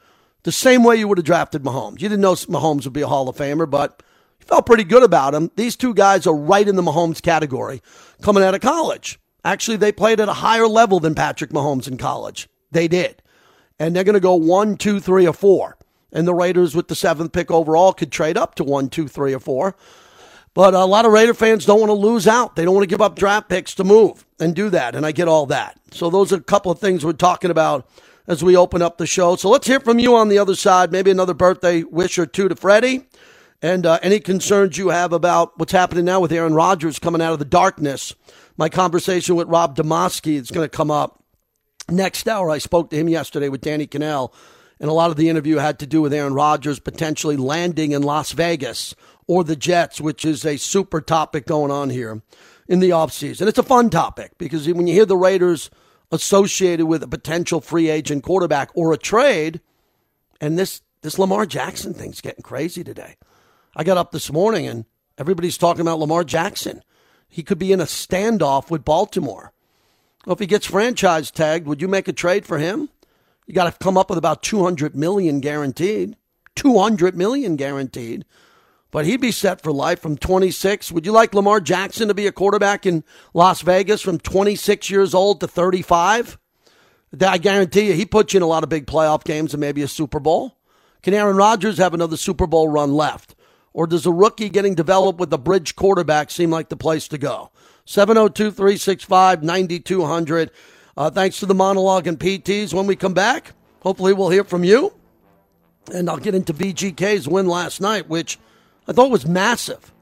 [0.45, 2.01] The same way you would have drafted Mahomes.
[2.03, 4.03] You didn't know Mahomes would be a Hall of Famer, but
[4.39, 5.51] you felt pretty good about him.
[5.57, 7.83] These two guys are right in the Mahomes category
[8.23, 9.19] coming out of college.
[9.43, 12.49] Actually, they played at a higher level than Patrick Mahomes in college.
[12.71, 13.23] They did.
[13.79, 15.77] And they're going to go one, two, three, or four.
[16.13, 19.35] And the Raiders, with the seventh pick overall, could trade up to one, two, three,
[19.35, 19.75] or four.
[20.53, 22.55] But a lot of Raider fans don't want to lose out.
[22.55, 24.95] They don't want to give up draft picks to move and do that.
[24.95, 25.81] And I get all that.
[25.91, 27.89] So those are a couple of things we're talking about
[28.27, 29.37] as we open up the show.
[29.37, 30.93] So let's hear from you on the other side.
[30.93, 33.07] Maybe another birthday wish or two to Freddie
[33.65, 37.33] and uh, any concerns you have about what's happening now with Aaron Rodgers coming out
[37.33, 38.15] of the darkness.
[38.57, 41.23] My conversation with Rob Demovsky is going to come up
[41.89, 42.51] next hour.
[42.51, 44.33] I spoke to him yesterday with Danny Kanell,
[44.79, 48.03] and a lot of the interview had to do with Aaron Rodgers potentially landing in
[48.03, 48.95] Las Vegas
[49.27, 52.23] or the Jets, which is a super topic going on here
[52.69, 53.47] in the offseason.
[53.47, 55.71] It's a fun topic because when you hear the Raiders
[56.11, 59.61] associated with a potential free agent quarterback or a trade,
[60.41, 63.17] and this this Lamar Jackson thing's getting crazy today.
[63.77, 64.87] I got up this morning and
[65.19, 66.83] everybody's talking about Lamar Jackson.
[67.29, 69.53] He could be in a standoff with Baltimore.
[70.25, 72.89] Well, if he gets franchise tagged, would you make a trade for him?
[73.47, 76.17] You got to come up with about 200 million guaranteed.
[76.57, 78.25] 200 million guaranteed.
[78.95, 80.93] But he'd be set for life from 26.
[80.93, 83.03] Would you like Lamar Jackson to be a quarterback in
[83.33, 86.39] Las Vegas from 26 years old to 35?
[87.21, 89.83] I guarantee you, he puts you in a lot of big playoff games and maybe
[89.83, 90.57] a Super Bowl.
[91.03, 93.35] Can Aaron Rodgers have another Super Bowl run left?
[93.73, 97.19] Or does a rookie getting developed with a bridge quarterback seem like the place to
[97.19, 97.51] go?
[97.87, 100.53] 702 365 9200.
[100.97, 102.73] Uh, thanks to the monologue and PTs.
[102.73, 104.93] When we come back, hopefully we'll hear from you.
[105.93, 108.39] And I'll get into VGK's win last night, which
[108.87, 109.93] I thought it was massive.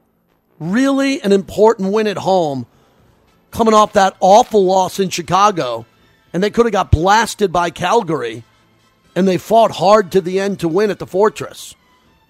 [0.59, 2.65] Really an important win at home,
[3.51, 5.85] coming off that awful loss in Chicago
[6.33, 8.43] and they could have got blasted by Calgary,
[9.15, 11.75] and they fought hard to the end to win at the Fortress.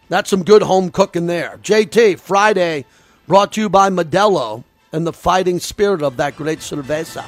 [0.09, 1.57] That's some good home cooking there.
[1.63, 2.85] JT, Friday,
[3.25, 7.23] brought to you by Modelo and the fighting spirit of that great cerveza.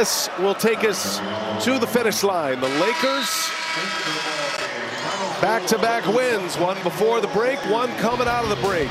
[0.00, 1.18] This will take us
[1.62, 2.58] to the finish line.
[2.58, 3.50] The Lakers
[5.42, 8.88] back to back wins, one before the break, one coming out of the break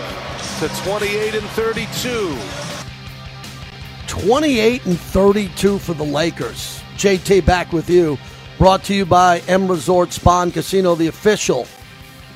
[0.59, 2.37] to 28 and 32.
[4.05, 6.79] 28 and 32 for the Lakers.
[6.97, 8.19] JT back with you.
[8.59, 11.65] Brought to you by M Resort Spa and Casino, the official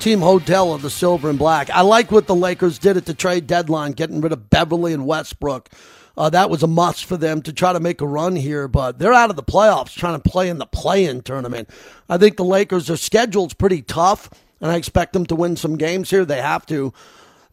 [0.00, 1.70] team hotel of the Silver and Black.
[1.70, 5.06] I like what the Lakers did at the trade deadline, getting rid of Beverley and
[5.06, 5.70] Westbrook.
[6.16, 8.98] Uh, that was a must for them to try to make a run here, but
[8.98, 11.68] they're out of the playoffs trying to play in the play in tournament.
[12.08, 15.76] I think the Lakers, their schedule's pretty tough, and I expect them to win some
[15.76, 16.24] games here.
[16.24, 16.92] They have to.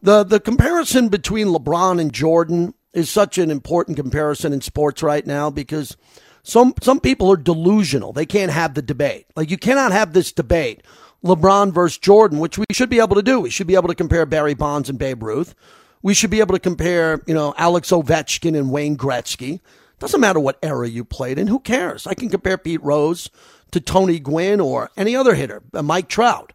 [0.00, 5.26] The, the comparison between LeBron and Jordan is such an important comparison in sports right
[5.26, 5.96] now because
[6.42, 8.12] some some people are delusional.
[8.12, 9.26] They can't have the debate.
[9.36, 10.82] Like you cannot have this debate,
[11.24, 13.40] LeBron versus Jordan, which we should be able to do.
[13.40, 15.54] We should be able to compare Barry Bonds and Babe Ruth.
[16.02, 19.60] We should be able to compare, you know, Alex Ovechkin and Wayne Gretzky.
[20.00, 21.46] Doesn't matter what era you played in.
[21.46, 22.06] Who cares?
[22.06, 23.30] I can compare Pete Rose
[23.70, 26.52] to Tony Gwynn or any other hitter, uh, Mike Trout.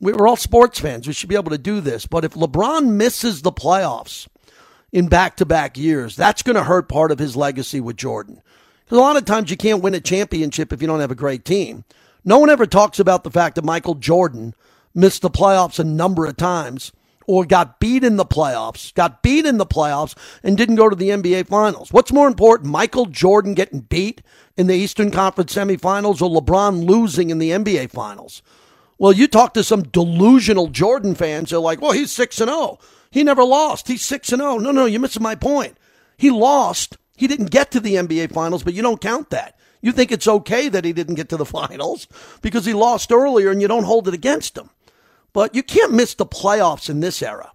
[0.00, 1.06] We're all sports fans.
[1.06, 2.06] We should be able to do this.
[2.06, 4.28] But if LeBron misses the playoffs
[4.92, 8.42] in back to back years, that's going to hurt part of his legacy with Jordan.
[8.84, 11.16] Because a lot of times you can't win a championship if you don't have a
[11.16, 11.84] great team.
[12.24, 14.54] No one ever talks about the fact that Michael Jordan
[14.94, 16.92] missed the playoffs a number of times
[17.26, 20.96] or got beat in the playoffs, got beat in the playoffs, and didn't go to
[20.96, 21.92] the NBA Finals.
[21.92, 24.22] What's more important, Michael Jordan getting beat
[24.56, 28.42] in the Eastern Conference semifinals or LeBron losing in the NBA Finals?
[28.98, 32.78] Well, you talk to some delusional Jordan fans, they're like, well, he's 6 and 0.
[33.10, 33.88] He never lost.
[33.88, 34.58] He's 6 and 0.
[34.58, 35.76] No, no, you're missing my point.
[36.16, 36.96] He lost.
[37.16, 39.56] He didn't get to the NBA Finals, but you don't count that.
[39.80, 42.08] You think it's okay that he didn't get to the finals
[42.40, 44.70] because he lost earlier and you don't hold it against him.
[45.34, 47.52] But you can't miss the playoffs in this era.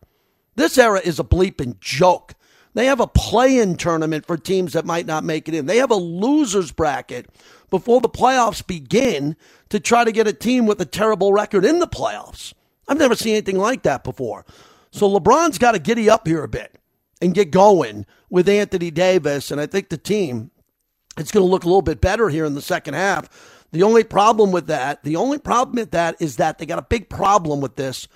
[0.56, 2.36] This era is a bleeping joke.
[2.76, 5.66] They have a play in tournament for teams that might not make it in.
[5.66, 7.28] They have a loser's bracket
[7.72, 9.36] before the playoffs begin
[9.70, 12.54] to try to get a team with a terrible record in the playoffs.
[12.88, 14.46] I've never seen anything like that before.
[14.92, 16.76] So LeBron's got to giddy up here a bit
[17.22, 19.52] and get going with Anthony Davis.
[19.52, 20.52] And I think the team,
[21.18, 23.59] it's going to look a little bit better here in the second half.
[23.72, 26.84] The only problem with that, the only problem with that is that they got a
[26.84, 28.08] big problem with this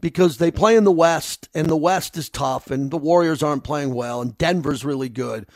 [0.00, 3.64] because they play in the West and the West is tough and the Warriors aren't
[3.64, 5.46] playing well and Denver's really good.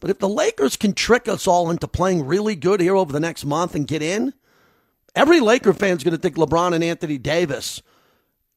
[0.00, 3.20] But if the Lakers can trick us all into playing really good here over the
[3.20, 4.34] next month and get in,
[5.14, 7.82] every Laker fan's going to think LeBron and Anthony Davis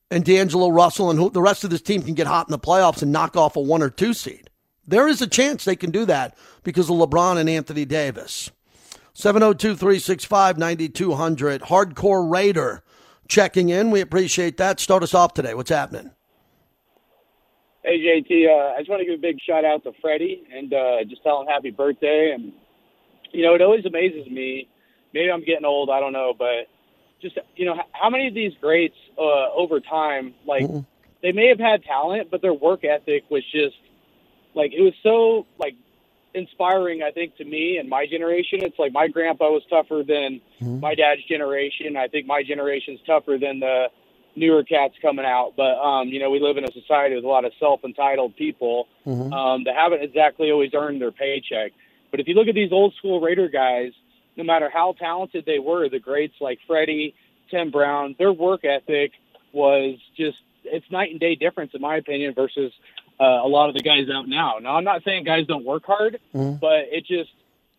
[0.10, 2.60] and D'Angelo Russell and who, the rest of this team can get hot in the
[2.60, 4.50] playoffs and knock off a one or two seed.
[4.88, 8.52] There is a chance they can do that because of LeBron and Anthony Davis.
[9.16, 11.62] 702 365 9200.
[11.62, 12.84] Hardcore Raider
[13.30, 13.90] checking in.
[13.90, 14.82] We appreciate that.
[14.82, 15.54] Start us off today.
[15.54, 16.12] What's happening?
[17.82, 18.50] Hey, JT.
[18.50, 21.24] Uh, I just want to give a big shout out to Freddie and uh, just
[21.24, 22.34] tell him happy birthday.
[22.36, 22.52] And,
[23.32, 24.68] you know, it always amazes me.
[25.14, 25.90] Maybe I'm getting old.
[25.90, 26.34] I don't know.
[26.38, 26.68] But
[27.22, 30.80] just, you know, how many of these greats uh, over time, like, mm-hmm.
[31.24, 33.78] they may have had talent, but their work ethic was just,
[34.56, 35.76] like, it was so, like,
[36.36, 38.60] inspiring, I think, to me and my generation.
[38.62, 40.80] It's like my grandpa was tougher than mm-hmm.
[40.80, 41.98] my dad's generation.
[41.98, 43.88] I think my generation's tougher than the
[44.36, 45.54] newer cats coming out.
[45.58, 48.88] But um, you know, we live in a society with a lot of self-entitled people
[49.06, 49.34] mm-hmm.
[49.34, 51.72] um, that haven't exactly always earned their paycheck.
[52.12, 53.92] But if you look at these old school Raider guys,
[54.36, 57.16] no matter how talented they were, the greats like Freddie,
[57.50, 59.12] Tim Brown, their work ethic
[59.54, 62.72] was just it's night and day difference in my opinion versus
[63.20, 64.58] uh, a lot of the guys out now.
[64.62, 66.58] Now, I'm not saying guys don't work hard, mm-hmm.
[66.58, 67.32] but it just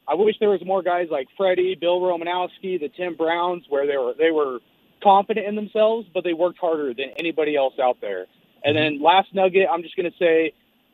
[0.09, 3.97] I wish there was more guys like Freddie, Bill Romanowski, the Tim Browns, where they
[3.97, 4.61] were they were
[5.03, 8.27] confident in themselves, but they worked harder than anybody else out there.
[8.65, 10.53] And then last nugget, I'm just going to say,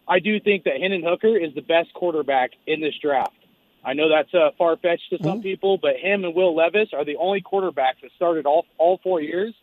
[0.09, 3.33] I do think that Hendon Hooker is the best quarterback in this draft.
[3.85, 5.43] I know that's uh, far fetched to some mm-hmm.
[5.43, 9.21] people, but him and Will Levis are the only quarterbacks that started all all four
[9.21, 9.55] years.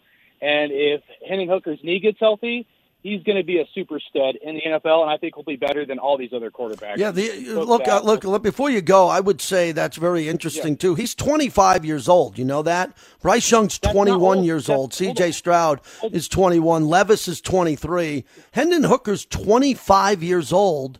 [0.42, 2.66] And if Hendon Hooker's knee gets healthy,
[3.02, 5.56] he's going to be a super stud in the NFL, and I think he'll be
[5.56, 6.98] better than all these other quarterbacks.
[6.98, 10.74] Yeah, the, look, uh, look, look, Before you go, I would say that's very interesting
[10.74, 10.80] yeah.
[10.80, 10.96] too.
[10.96, 12.38] He's 25 years old.
[12.38, 14.94] You know that Bryce Young's 21 years that's, old.
[14.94, 15.32] C.J.
[15.32, 15.82] Stroud
[16.12, 16.88] is 21.
[16.88, 18.26] Levis is 23.
[18.52, 21.00] Hendon Hooker's 25 years old.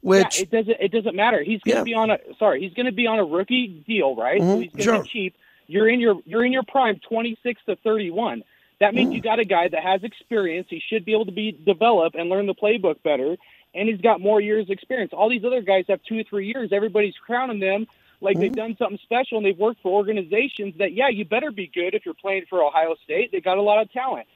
[0.00, 1.42] which yeah, it doesn't it doesn't matter.
[1.42, 1.84] He's going to Yeah.
[1.84, 4.40] be on a sorry, he's going to be on a rookie deal, right?
[4.40, 5.02] Mhm, So he's going to sure.
[5.02, 5.34] be cheap.
[5.66, 8.42] You're in your you're in your prime, 26 to 31.
[8.80, 9.14] That means Mm.
[9.16, 10.68] you got a guy that has experience.
[10.70, 13.36] He should be able to be develop and learn the playbook better,
[13.74, 15.12] and he's got more years experience.
[15.12, 16.72] All these other guys have two or three years.
[16.72, 17.86] Everybody's crowning them
[18.20, 21.66] like they've done something special and they've worked for organizations that yeah, you better be
[21.68, 23.30] good if you're playing for Ohio State.
[23.32, 24.26] They got a lot of talent.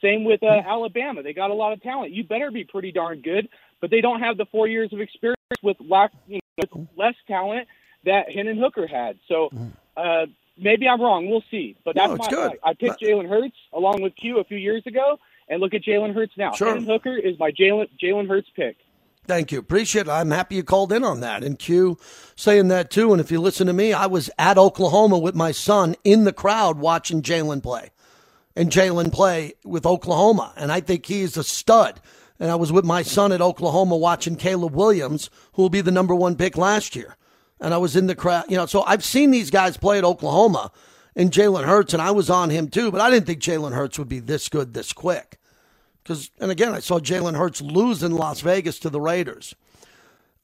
[0.00, 1.22] Same with uh, Alabama.
[1.22, 2.12] They got a lot of talent.
[2.12, 3.48] You better be pretty darn good,
[3.80, 7.14] but they don't have the four years of experience with lack, you know, with less
[7.28, 7.68] talent
[8.04, 9.18] that Hendon Hooker had.
[9.28, 9.48] So
[9.96, 10.26] uh,
[10.62, 11.28] maybe I'm wrong.
[11.28, 11.76] We'll see.
[11.84, 12.28] But that's No, my.
[12.28, 12.52] good.
[12.64, 15.82] I, I picked Jalen Hurts along with Q a few years ago, and look at
[15.82, 16.52] Jalen Hurts now.
[16.52, 16.78] Sure.
[16.80, 18.76] Hooker is my Jalen Jalen Hurts pick.
[19.26, 19.60] Thank you.
[19.60, 20.10] Appreciate it.
[20.10, 21.44] I'm happy you called in on that.
[21.44, 21.96] And Q
[22.34, 23.12] saying that too.
[23.12, 26.32] And if you listen to me, I was at Oklahoma with my son in the
[26.32, 27.90] crowd watching Jalen play
[28.56, 30.52] and Jalen play with Oklahoma.
[30.56, 32.00] And I think he is a stud.
[32.40, 35.92] And I was with my son at Oklahoma watching Caleb Williams, who will be the
[35.92, 37.16] number one pick last year.
[37.62, 40.04] And I was in the crowd, you know, so I've seen these guys play at
[40.04, 40.72] Oklahoma
[41.14, 43.98] and Jalen Hurts, and I was on him too, but I didn't think Jalen Hurts
[44.00, 45.38] would be this good this quick.
[46.02, 49.54] Because, and again, I saw Jalen Hurts lose in Las Vegas to the Raiders.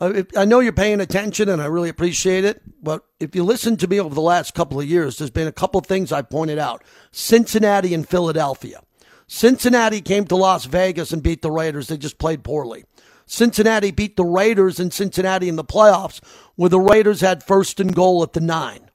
[0.01, 2.63] Uh, I know you're paying attention, and I really appreciate it.
[2.81, 5.53] But if you listen to me over the last couple of years, there's been a
[5.53, 8.81] couple of things I pointed out: Cincinnati and Philadelphia.
[9.27, 11.89] Cincinnati came to Las Vegas and beat the Raiders.
[11.89, 12.85] They just played poorly.
[13.31, 16.21] Cincinnati beat the Raiders in Cincinnati in the playoffs,
[16.57, 18.91] where the Raiders had first and goal at the nine.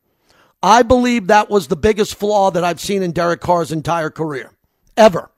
[0.62, 4.52] I believe that was the biggest flaw that I've seen in Derek Carr's entire career,
[4.98, 5.30] ever.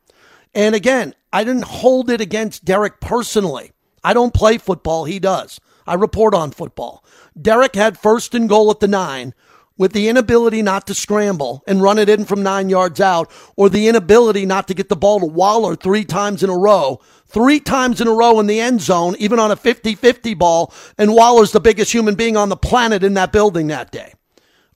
[0.54, 3.74] And again, I didn't hold it against Derek personally.
[4.04, 5.60] I don't play football, he does.
[5.86, 7.04] I report on football.
[7.40, 9.34] Derek had first and goal at the nine
[9.78, 13.70] with the inability not to scramble and run it in from nine yards out, or
[13.70, 17.60] the inability not to get the ball to Waller three times in a row, three
[17.60, 21.14] times in a row in the end zone, even on a 50 50 ball, and
[21.14, 24.14] Waller's the biggest human being on the planet in that building that day.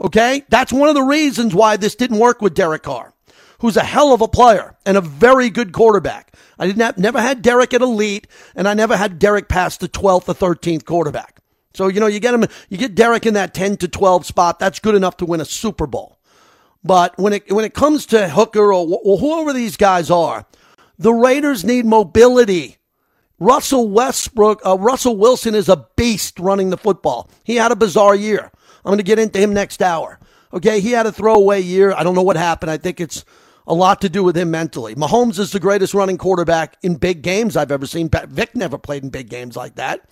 [0.01, 0.43] Okay?
[0.49, 3.13] That's one of the reasons why this didn't work with Derek Carr,
[3.59, 6.35] who's a hell of a player and a very good quarterback.
[6.57, 9.87] I didn't have, never had Derek at elite, and I never had Derek pass the
[9.87, 11.38] 12th or 13th quarterback.
[11.73, 14.59] So, you know, you get him, you get Derek in that 10 to 12 spot,
[14.59, 16.19] that's good enough to win a Super Bowl.
[16.83, 20.45] But when it, when it comes to Hooker or, or whoever these guys are,
[20.97, 22.77] the Raiders need mobility.
[23.39, 27.29] Russell Westbrook, uh, Russell Wilson is a beast running the football.
[27.43, 28.51] He had a bizarre year.
[28.83, 30.19] I'm going to get into him next hour.
[30.51, 31.93] Okay, he had a throwaway year.
[31.93, 32.71] I don't know what happened.
[32.71, 33.23] I think it's
[33.67, 34.95] a lot to do with him mentally.
[34.95, 38.09] Mahomes is the greatest running quarterback in big games I've ever seen.
[38.09, 40.09] Vick never played in big games like that.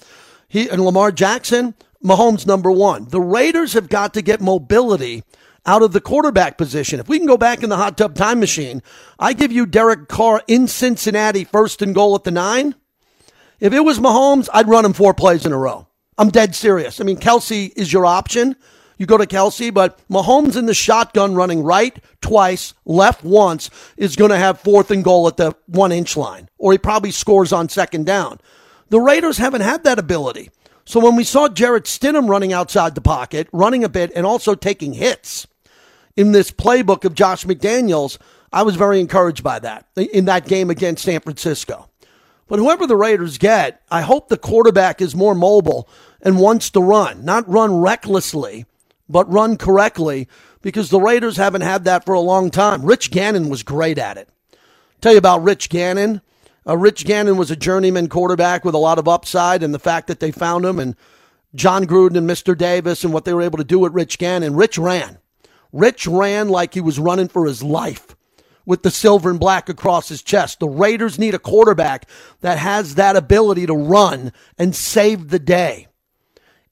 [0.48, 3.06] He and Lamar Jackson, Mahomes number one.
[3.10, 5.24] The Raiders have got to get mobility
[5.66, 7.00] out of the quarterback position.
[7.00, 8.82] If we can go back in the hot tub time machine,
[9.20, 12.76] I give you Derek Carr in Cincinnati, first and goal at the nine.
[13.60, 15.88] If it was Mahomes, I'd run him four plays in a row.
[16.18, 17.02] I'm dead serious.
[17.02, 18.56] I mean, Kelce is your option.
[18.98, 24.16] You go to Kelce, but Mahomes in the shotgun running right twice, left once is
[24.16, 27.52] going to have fourth and goal at the one inch line, or he probably scores
[27.52, 28.40] on second down.
[28.90, 30.50] The Raiders haven't had that ability.
[30.86, 34.56] So when we saw Jarrett Stidham running outside the pocket, running a bit, and also
[34.56, 35.46] taking hits
[36.16, 38.18] in this playbook of Josh McDaniels,
[38.54, 41.90] I was very encouraged by that in that game against San Francisco.
[42.48, 45.90] But whoever the Raiders get, I hope the quarterback is more mobile
[46.22, 48.66] and wants to run, not run recklessly,
[49.10, 50.30] but run correctly
[50.62, 52.86] because the Raiders haven't had that for a long time.
[52.86, 54.30] Rich Gannon was great at it.
[55.02, 56.22] Tell you about Rich Gannon.
[56.68, 60.08] Uh, Rich Gannon was a journeyman quarterback with a lot of upside, and the fact
[60.08, 60.96] that they found him and
[61.56, 62.58] Jon Gruden and Mr.
[62.58, 64.56] Davis and what they were able to do with Rich Gannon.
[64.56, 65.18] Rich ran.
[65.72, 68.16] Rich ran like he was running for his life
[68.66, 70.60] with the silver and black across his chest.
[70.60, 72.08] The Raiders need a quarterback
[72.42, 75.88] that has that ability to run and save the day.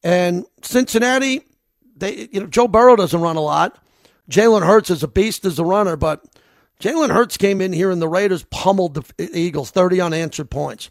[0.03, 1.41] And Cincinnati,
[1.95, 3.79] they you know Joe Burrow doesn't run a lot.
[4.29, 6.23] Jalen Hurts is a beast as a runner, but
[6.79, 10.89] Jalen Hurts came in here and the Raiders pummeled the Eagles 30 unanswered points.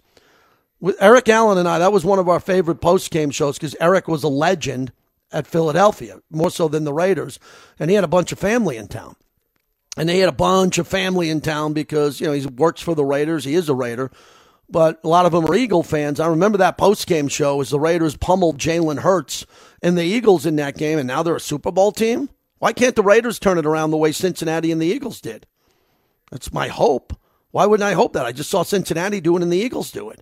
[0.80, 3.76] With Eric Allen and I, that was one of our favorite post game shows because
[3.80, 4.92] Eric was a legend
[5.32, 7.38] at Philadelphia, more so than the Raiders,
[7.78, 9.16] and he had a bunch of family in town.
[9.96, 12.94] And they had a bunch of family in town because, you know, he works for
[12.94, 13.44] the Raiders.
[13.44, 14.10] He is a Raider.
[14.68, 16.18] But a lot of them are Eagle fans.
[16.18, 19.46] I remember that post game show as the Raiders pummeled Jalen Hurts
[19.82, 22.30] and the Eagles in that game, and now they're a Super Bowl team.
[22.58, 25.46] Why can't the Raiders turn it around the way Cincinnati and the Eagles did?
[26.34, 27.16] That's my hope.
[27.52, 28.26] Why wouldn't I hope that?
[28.26, 30.20] I just saw Cincinnati do it and the Eagles do it.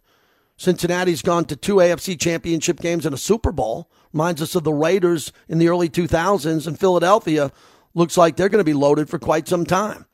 [0.59, 3.89] Cincinnati's gone to two AFC championship games and a Super Bowl.
[4.13, 7.51] Reminds us of the Raiders in the early 2000s, and Philadelphia
[7.95, 10.05] looks like they're going to be loaded for quite some time.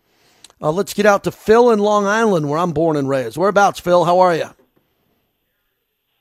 [0.63, 3.37] Uh, let's get out to Phil in Long Island, where I'm born and raised.
[3.37, 4.05] Whereabouts, Phil?
[4.05, 4.51] How are you?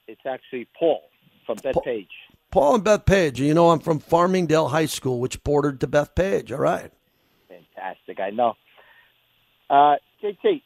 [0.07, 1.03] It's actually Paul.
[1.45, 2.07] from Bethpage.
[2.49, 3.37] Paul and Bethpage.
[3.37, 6.51] You know, I'm from Farmingdale High School, which bordered to Bethpage.
[6.51, 6.91] All right.
[7.47, 8.19] Fantastic.
[8.19, 8.55] I know.
[9.69, 10.61] Uh, JT,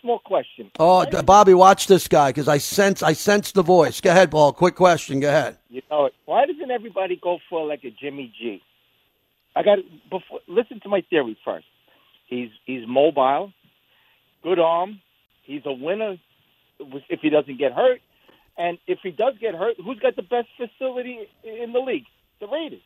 [0.00, 0.70] small question.
[0.78, 4.00] Oh, D- Bobby, watch this guy because I sense I sense the voice.
[4.00, 4.52] Go ahead, Paul.
[4.52, 5.20] Quick question.
[5.20, 5.58] Go ahead.
[5.68, 6.14] You know it.
[6.24, 8.62] Why doesn't everybody go for like a Jimmy G?
[9.54, 9.78] I got
[10.10, 10.40] before.
[10.48, 11.66] Listen to my theory first.
[12.26, 13.52] He's he's mobile,
[14.42, 15.00] good arm.
[15.44, 16.16] He's a winner
[17.08, 18.00] if he doesn't get hurt.
[18.56, 22.04] And if he does get hurt, who's got the best facility in the league?
[22.40, 22.82] The Raiders.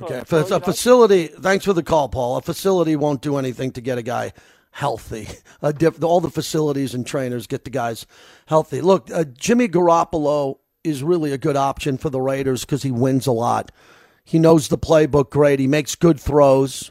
[0.00, 1.28] Okay, if so, a facility.
[1.28, 2.36] Thanks for the call, Paul.
[2.36, 4.32] A facility won't do anything to get a guy
[4.72, 5.28] healthy.
[5.62, 8.06] A diff, all the facilities and trainers get the guys
[8.46, 8.80] healthy.
[8.80, 13.26] Look, uh, Jimmy Garoppolo is really a good option for the Raiders because he wins
[13.26, 13.70] a lot.
[14.24, 15.60] He knows the playbook great.
[15.60, 16.90] He makes good throws.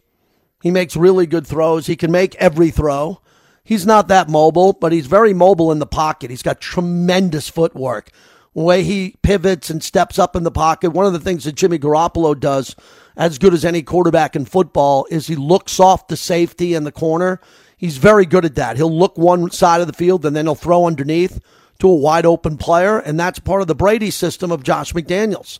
[0.61, 1.87] He makes really good throws.
[1.87, 3.19] He can make every throw.
[3.63, 6.29] He's not that mobile, but he's very mobile in the pocket.
[6.29, 8.11] He's got tremendous footwork.
[8.53, 10.91] Way he pivots and steps up in the pocket.
[10.91, 12.75] One of the things that Jimmy Garoppolo does,
[13.17, 16.91] as good as any quarterback in football, is he looks off the safety in the
[16.91, 17.39] corner.
[17.77, 18.77] He's very good at that.
[18.77, 21.39] He'll look one side of the field and then he'll throw underneath
[21.79, 25.59] to a wide open player, and that's part of the Brady system of Josh McDaniels.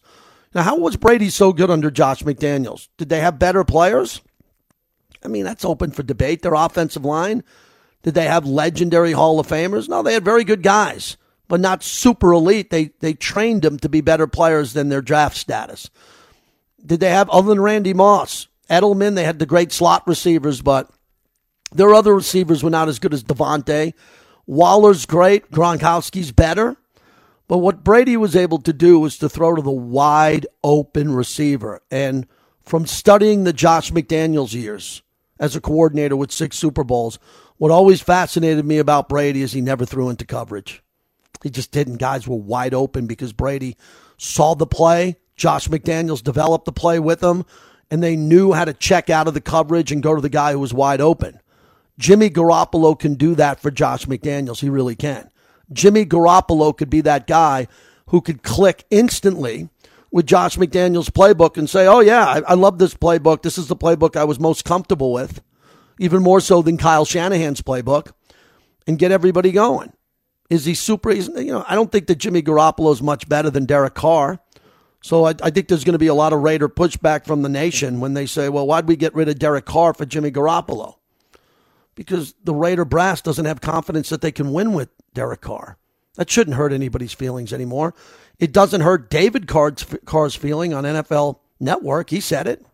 [0.54, 2.88] Now, how was Brady so good under Josh McDaniels?
[2.98, 4.22] Did they have better players?
[5.26, 6.42] I mean, that's open for debate.
[6.42, 7.44] Their offensive line.
[8.04, 9.90] Did they have legendary Hall of Famers?
[9.90, 11.18] No, they had very good guys,
[11.54, 12.72] but not super elite.
[12.72, 15.92] They they trained them to be better players than their draft status.
[16.84, 19.14] Did they have other than Randy Moss, Edelman?
[19.14, 20.90] They had the great slot receivers, but
[21.72, 23.94] their other receivers were not as good as Davante.
[24.48, 25.52] Waller's great.
[25.52, 26.76] Gronkowski's better.
[27.48, 31.82] But what Brady was able to do was to throw to the wide open receiver.
[31.92, 32.26] And
[32.64, 35.04] from studying the Josh McDaniels years
[35.40, 37.20] as a coordinator with six Super Bowls,
[37.58, 40.83] what always fascinated me about Brady is he never threw into coverage.
[41.44, 41.98] He just didn't.
[41.98, 43.76] Guys were wide open because Brady
[44.18, 45.18] saw the play.
[45.36, 47.46] Josh McDaniels developed the play with him,
[47.92, 50.54] and they knew how to check out of the coverage and go to the guy
[50.54, 51.40] who was wide open.
[52.00, 54.62] Jimmy Garoppolo can do that for Josh McDaniels.
[54.62, 55.30] He really can.
[55.72, 57.68] Jimmy Garoppolo could be that guy
[58.08, 59.70] who could click instantly
[60.12, 63.42] with Josh McDaniels' playbook and say, oh, yeah, I, I love this playbook.
[63.42, 65.42] This is the playbook I was most comfortable with,
[66.00, 68.12] even more so than Kyle Shanahan's playbook,
[68.86, 69.92] and get everybody going.
[70.50, 71.10] Is he super?
[71.12, 74.40] he's- You know, I don't think that Jimmy Garoppolo is much better than Derek Carr.
[75.02, 77.50] So I, I think there's going to be a lot of Raider pushback from the
[77.50, 80.96] nation when they say, well, why'd we get rid of Derek Carr for Jimmy Garoppolo?
[81.96, 85.78] Because the Raider brass doesn't have confidence that they can win with Derek Carr.
[86.16, 87.94] That shouldn't hurt anybody's feelings anymore.
[88.40, 92.10] It doesn't hurt David Carr's feeling on NFL Network.
[92.10, 92.66] He said it.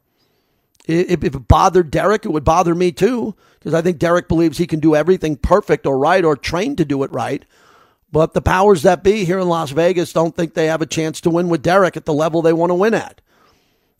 [0.85, 4.65] If, it bothered Derek, it would bother me too, because I think Derek believes he
[4.65, 7.45] can do everything perfect or right or trained to do it right.
[8.11, 11.21] But the powers that be here in Las Vegas don't think they have a chance
[11.21, 13.21] to win with Derek at the level they want to win at.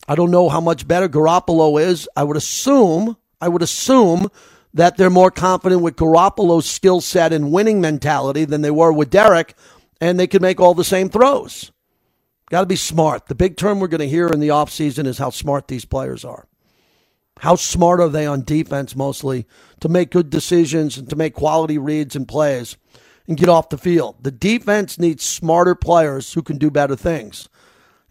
[0.08, 2.08] I don't know how much better Garoppolo is.
[2.16, 4.28] I would assume, I would assume
[4.74, 9.10] that they're more confident with Garoppolo's skill set and winning mentality than they were with
[9.10, 9.54] Derek,
[10.00, 11.70] and they could make all the same throws.
[12.50, 13.26] Got to be smart.
[13.26, 16.24] The big term we're going to hear in the offseason is how smart these players
[16.24, 16.48] are.
[17.38, 19.46] How smart are they on defense mostly
[19.80, 22.76] to make good decisions and to make quality reads and plays
[23.26, 24.16] and get off the field?
[24.20, 27.48] The defense needs smarter players who can do better things.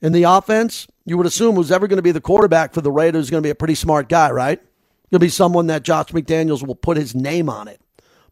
[0.02, 2.92] In the offense, you would assume who's ever going to be the quarterback for the
[2.92, 4.60] Raiders is going to be a pretty smart guy, right?
[5.12, 7.82] Going to be someone that Josh McDaniels will put his name on it,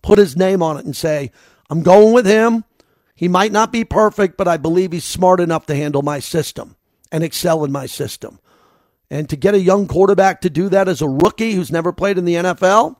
[0.01, 1.31] put his name on it, and say,
[1.69, 2.63] "I'm going with him.
[3.15, 6.75] He might not be perfect, but I believe he's smart enough to handle my system
[7.11, 8.39] and excel in my system."
[9.09, 12.17] And to get a young quarterback to do that as a rookie who's never played
[12.17, 12.97] in the NFL,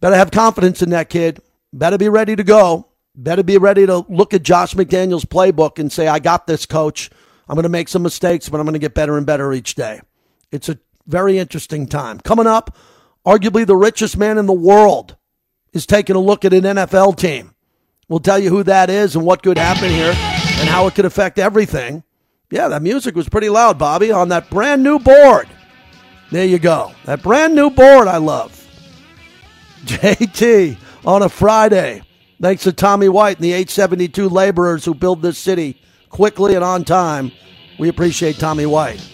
[0.00, 1.40] better have confidence in that kid.
[1.72, 2.88] Better be ready to go.
[3.14, 7.10] Better be ready to look at Josh McDaniels' playbook and say, I got this, coach.
[7.48, 9.74] I'm going to make some mistakes, but I'm going to get better and better each
[9.74, 10.00] day.
[10.50, 12.18] It's a very interesting time.
[12.20, 12.76] Coming up,
[13.26, 15.16] arguably the richest man in the world
[15.72, 17.54] is taking a look at an NFL team.
[18.08, 21.04] We'll tell you who that is and what could happen here and how it could
[21.04, 22.04] affect everything.
[22.54, 25.48] Yeah, that music was pretty loud, Bobby, on that brand new board.
[26.30, 26.92] There you go.
[27.04, 28.52] That brand new board I love.
[29.86, 32.02] JT on a Friday.
[32.40, 36.84] Thanks to Tommy White and the 872 laborers who build this city quickly and on
[36.84, 37.32] time.
[37.76, 39.04] We appreciate Tommy White.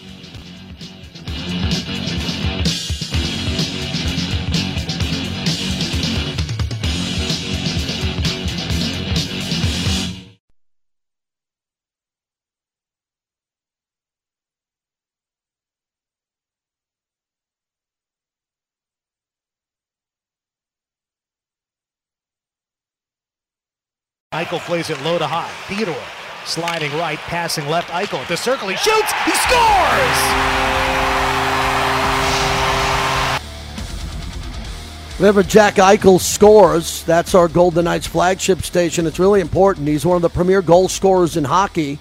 [24.33, 25.51] Michael plays it low to high.
[25.67, 25.93] Theodore
[26.45, 27.89] Sliding right, passing left.
[27.89, 28.69] Eichel at the circle.
[28.69, 29.11] He shoots.
[29.25, 30.17] He scores.
[35.19, 39.05] Whenever Jack Eichel scores, that's our Golden Knights flagship station.
[39.05, 39.89] It's really important.
[39.89, 41.99] He's one of the premier goal scorers in hockey.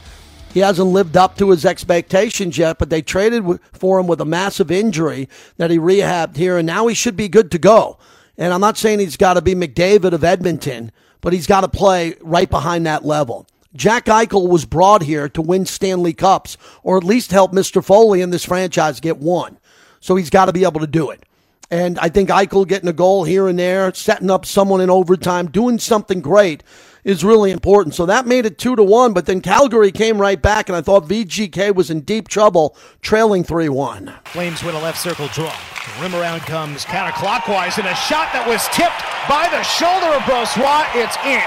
[0.55, 4.25] He hasn't lived up to his expectations yet, but they traded for him with a
[4.25, 7.99] massive injury that he rehabbed here, and now he should be good to go.
[8.39, 11.69] And I'm not saying he's got to be McDavid of Edmonton, but he's got to
[11.69, 13.47] play right behind that level.
[13.75, 17.85] Jack Eichel was brought here to win Stanley Cups, or at least help Mr.
[17.85, 19.59] Foley and this franchise get one.
[20.01, 21.25] So he's got to be able to do it.
[21.71, 25.51] And I think Eichel getting a goal here and there, setting up someone in overtime,
[25.51, 26.65] doing something great
[27.05, 27.95] is really important.
[27.95, 30.81] So that made it two to one, but then Calgary came right back, and I
[30.81, 34.13] thought VGK was in deep trouble, trailing 3 1.
[34.27, 35.55] Flames win a left circle draw.
[36.01, 40.87] Rim around comes counterclockwise, and a shot that was tipped by the shoulder of Brossoit.
[40.95, 41.43] It's in.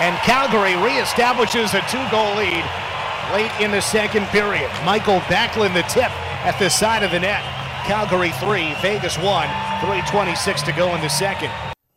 [0.00, 2.64] And Calgary reestablishes a two goal lead
[3.32, 4.70] late in the second period.
[4.84, 6.10] Mikael Backlund the tip
[6.44, 7.42] at the side of the net.
[7.86, 11.52] Calgary 3, Vegas 1, 326 to go in the second.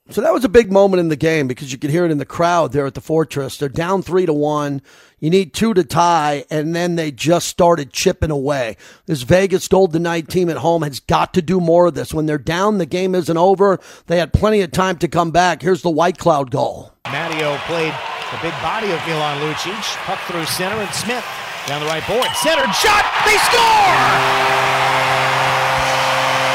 [0.09, 2.17] So that was a big moment in the game because you could hear it in
[2.17, 3.57] the crowd there at the Fortress.
[3.57, 4.81] They're down 3 to 1.
[5.19, 8.77] You need two to tie, and then they just started chipping away.
[9.05, 12.13] This Vegas Golden Knight team at home has got to do more of this.
[12.13, 13.79] When they're down, the game isn't over.
[14.05, 15.61] They had plenty of time to come back.
[15.61, 16.93] Here's the Whitecloud goal.
[17.05, 17.93] Matteo played
[18.31, 21.25] the big body of Milan Lucic, puck through center, and Smith
[21.65, 22.27] down the right board.
[22.35, 24.67] Centered shot, they score!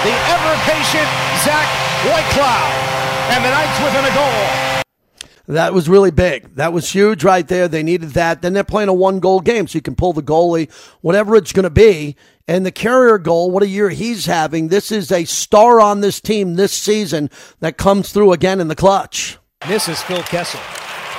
[0.02, 1.06] the ever patient
[1.46, 1.68] Zach
[2.02, 2.74] Whitecloud,
[3.30, 4.82] and the Knights within a goal.
[5.48, 6.54] That was really big.
[6.54, 7.68] That was huge right there.
[7.68, 8.42] They needed that.
[8.42, 10.70] Then they're playing a one goal game, so you can pull the goalie,
[11.00, 12.16] whatever it's going to be.
[12.46, 14.68] And the carrier goal, what a year he's having.
[14.68, 18.76] This is a star on this team this season that comes through again in the
[18.76, 19.38] clutch.
[19.66, 20.60] This is Phil Kessel.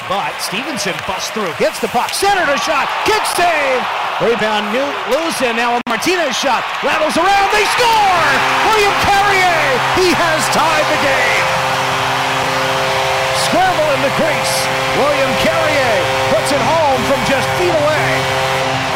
[0.09, 3.81] But Stevenson busts through, gets the puck, centered a shot, kick save.
[4.21, 4.83] Rebound new,
[5.47, 6.63] and now a Martinez shot.
[6.83, 8.23] Rattles around, they score!
[8.67, 9.63] William Carrier,
[9.95, 11.62] he has tied the game.
[13.53, 14.55] Scramble in the crease.
[14.97, 15.93] William Carrier
[16.33, 18.09] puts it home from just feet away.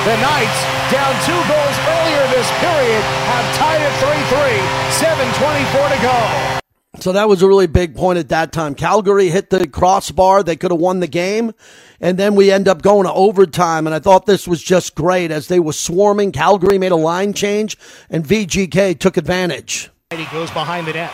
[0.09, 4.57] The Knights, down two goals earlier this period, have tied it 3-3.
[4.97, 6.59] 7.24 to go.
[6.99, 8.73] So that was a really big point at that time.
[8.73, 10.41] Calgary hit the crossbar.
[10.41, 11.53] They could have won the game.
[12.01, 13.85] And then we end up going to overtime.
[13.85, 16.31] And I thought this was just great as they were swarming.
[16.31, 17.77] Calgary made a line change
[18.09, 19.91] and VGK took advantage.
[20.09, 21.11] He goes behind the net.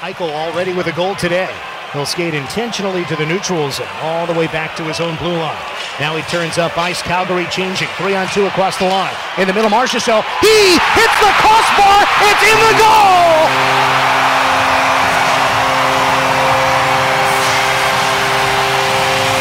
[0.00, 1.48] Eichel already with a goal today.
[1.92, 5.36] He'll skate intentionally to the neutral zone, all the way back to his own blue
[5.36, 5.62] line.
[6.00, 7.02] Now he turns up ice.
[7.02, 9.12] Calgary changing three on two across the line.
[9.36, 10.24] In the middle, Marchessault.
[10.40, 12.08] He hits the crossbar.
[12.24, 13.44] It's in the goal.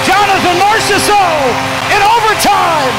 [0.04, 1.56] Jonathan Marchessault
[1.88, 2.96] in overtime.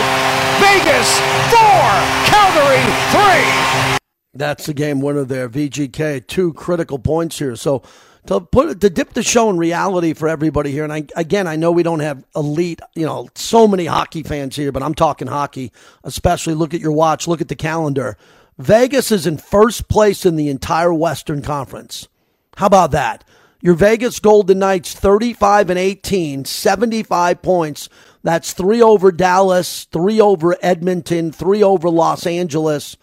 [0.64, 1.20] Vegas
[1.52, 1.84] four,
[2.24, 2.80] Calgary
[3.12, 3.98] three.
[4.32, 5.50] That's the game winner there.
[5.50, 7.54] VGK two critical points here.
[7.54, 7.82] So
[8.26, 10.84] to put to dip the show in reality for everybody here.
[10.84, 14.56] And I, again, I know we don't have elite, you know, so many hockey fans
[14.56, 15.72] here, but I'm talking hockey.
[16.04, 18.16] Especially look at your watch, look at the calendar.
[18.58, 22.08] Vegas is in first place in the entire Western Conference.
[22.56, 23.24] How about that?
[23.60, 27.88] Your Vegas Golden Knights 35 and 18, 75 points.
[28.22, 32.96] That's three over Dallas, three over Edmonton, three over Los Angeles,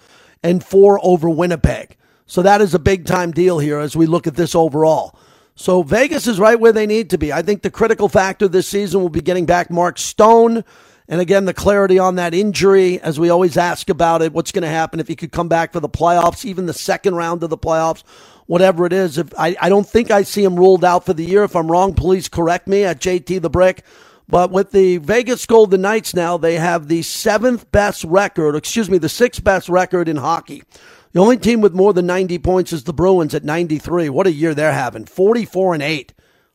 [0.44, 1.98] and four over Winnipeg.
[2.30, 5.18] So that is a big time deal here as we look at this overall.
[5.56, 7.34] So Vegas is right where they need to be.
[7.34, 10.64] I think the critical factor this season will be getting back Mark Stone.
[11.08, 14.62] And again, the clarity on that injury, as we always ask about it, what's going
[14.62, 17.50] to happen if he could come back for the playoffs, even the second round of
[17.50, 18.04] the playoffs
[18.50, 19.20] whatever it is.
[19.20, 21.44] If I, I don't think I see him ruled out for the year.
[21.44, 23.84] If I'm wrong, please correct me at JT the Brick.
[24.28, 28.98] But with the Vegas Golden Knights now, they have the seventh best record, excuse me,
[28.98, 30.64] the sixth best record in hockey.
[31.12, 34.10] The only team with more than 90 points is the Bruins at 93.
[34.10, 35.06] What a year they're having.
[35.06, 36.14] 44 and 8.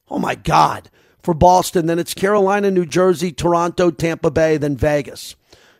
[0.09, 0.91] Oh my God.
[1.23, 5.37] For Boston, then it's Carolina, New Jersey, Toronto, Tampa Bay, then Vegas.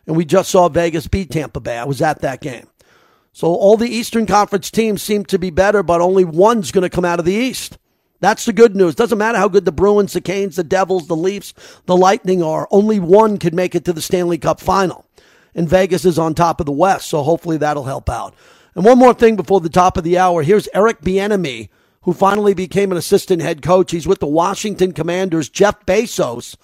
[0.07, 1.77] And we just saw Vegas beat Tampa Bay.
[1.77, 2.67] I was at that game.
[3.31, 6.89] So all the Eastern Conference teams seem to be better, but only one's going to
[6.89, 7.77] come out of the East.
[8.21, 8.95] That's the good news.
[8.95, 11.53] Doesn't matter how good the Bruins, the Canes, the Devils, the Leafs,
[11.85, 12.67] the Lightning are.
[12.71, 15.05] Only one could make it to the Stanley Cup final.
[15.53, 18.33] And Vegas is on top of the West, so hopefully that'll help out.
[18.75, 20.43] And one more thing before the top of the hour.
[20.43, 21.69] Here's Eric Bieniemy,
[22.01, 23.91] who finally became an assistant head coach.
[23.91, 25.49] He's with the Washington Commanders.
[25.49, 26.55] Jeff Bezos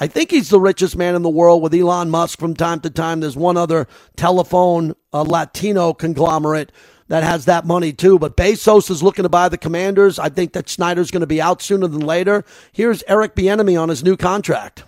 [0.00, 2.90] I think he's the richest man in the world with Elon Musk from time to
[2.90, 3.18] time.
[3.18, 6.70] There's one other telephone a Latino conglomerate
[7.08, 8.16] that has that money too.
[8.18, 10.20] But Bezos is looking to buy the Commanders.
[10.20, 12.44] I think that Snyder's going to be out sooner than later.
[12.72, 14.84] Here's Eric Bieniemy on his new contract.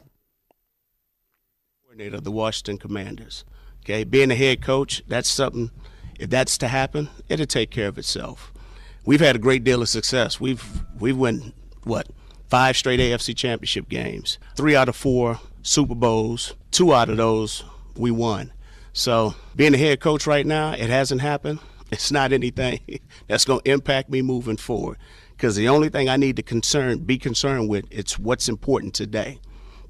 [1.83, 3.45] coordinator of the Washington Commanders.
[3.83, 5.73] Okay, being a head coach, that's something.
[6.21, 8.53] If that's to happen, it'll take care of itself.
[9.07, 10.39] We've had a great deal of success.
[10.39, 10.63] We've
[10.99, 11.55] we've won
[11.85, 12.09] what
[12.49, 16.55] five straight AFC Championship games, three out of four Super Bowls.
[16.71, 17.65] Two out of those
[17.97, 18.53] we won.
[18.93, 21.59] So being a head coach right now, it hasn't happened.
[21.93, 22.79] It's not anything
[23.27, 24.97] that's going to impact me moving forward.
[25.33, 29.41] Because the only thing I need to concern, be concerned with, it's what's important today.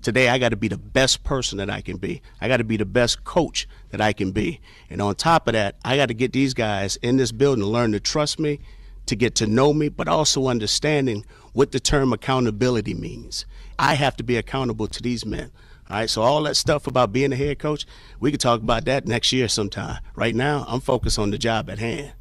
[0.03, 2.23] Today, I got to be the best person that I can be.
[2.41, 4.61] I got to be the best coach that I can be.
[4.89, 7.69] And on top of that, I got to get these guys in this building to
[7.69, 8.61] learn to trust me,
[9.07, 13.45] to get to know me, but also understanding what the term accountability means.
[13.79, 15.51] I have to be accountable to these men.
[15.91, 17.85] All right, so all that stuff about being a head coach,
[18.21, 20.01] we could talk about that next year sometime.
[20.15, 22.13] Right now, I'm focused on the job at hand.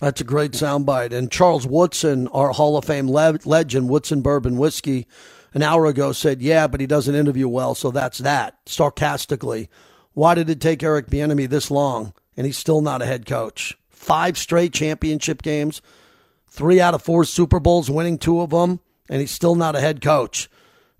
[0.00, 1.12] That's a great soundbite.
[1.12, 5.06] And Charles Woodson, our Hall of Fame le- legend, Woodson Bourbon Whiskey,
[5.52, 9.68] an hour ago said, Yeah, but he doesn't interview well, so that's that, sarcastically.
[10.12, 13.76] Why did it take Eric Bieniemy this long and he's still not a head coach?
[13.88, 15.82] Five straight championship games,
[16.48, 19.80] three out of four Super Bowls, winning two of them, and he's still not a
[19.80, 20.48] head coach.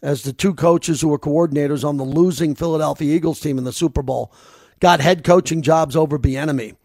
[0.02, 3.72] As the two coaches who were coordinators on the losing Philadelphia Eagles team in the
[3.72, 4.32] Super Bowl
[4.80, 6.76] got head coaching jobs over Bieniemy.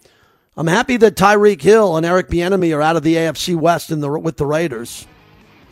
[0.58, 4.00] I'm happy that Tyreek Hill and Eric Bieniemy are out of the AFC West in
[4.00, 5.06] the, with the Raiders.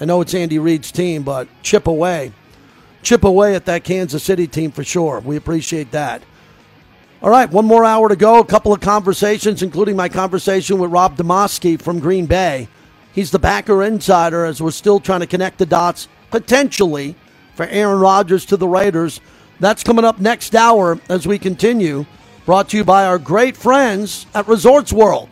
[0.03, 2.33] I know it's Andy Reid's team, but chip away.
[3.03, 5.21] Chip away at that Kansas City team for sure.
[5.21, 6.21] We appreciate that.
[7.21, 8.39] All right, one more hour to go.
[8.39, 12.67] A couple of conversations, including my conversation with Rob Demovsky from Green Bay.
[13.13, 17.15] He's the Packer insider as we're still trying to connect the dots, potentially,
[17.55, 19.21] for Aaron Rodgers to the Raiders.
[19.61, 22.05] That's coming up next hour as we continue.
[22.45, 25.29] Brought to you by our great friends at Resorts World.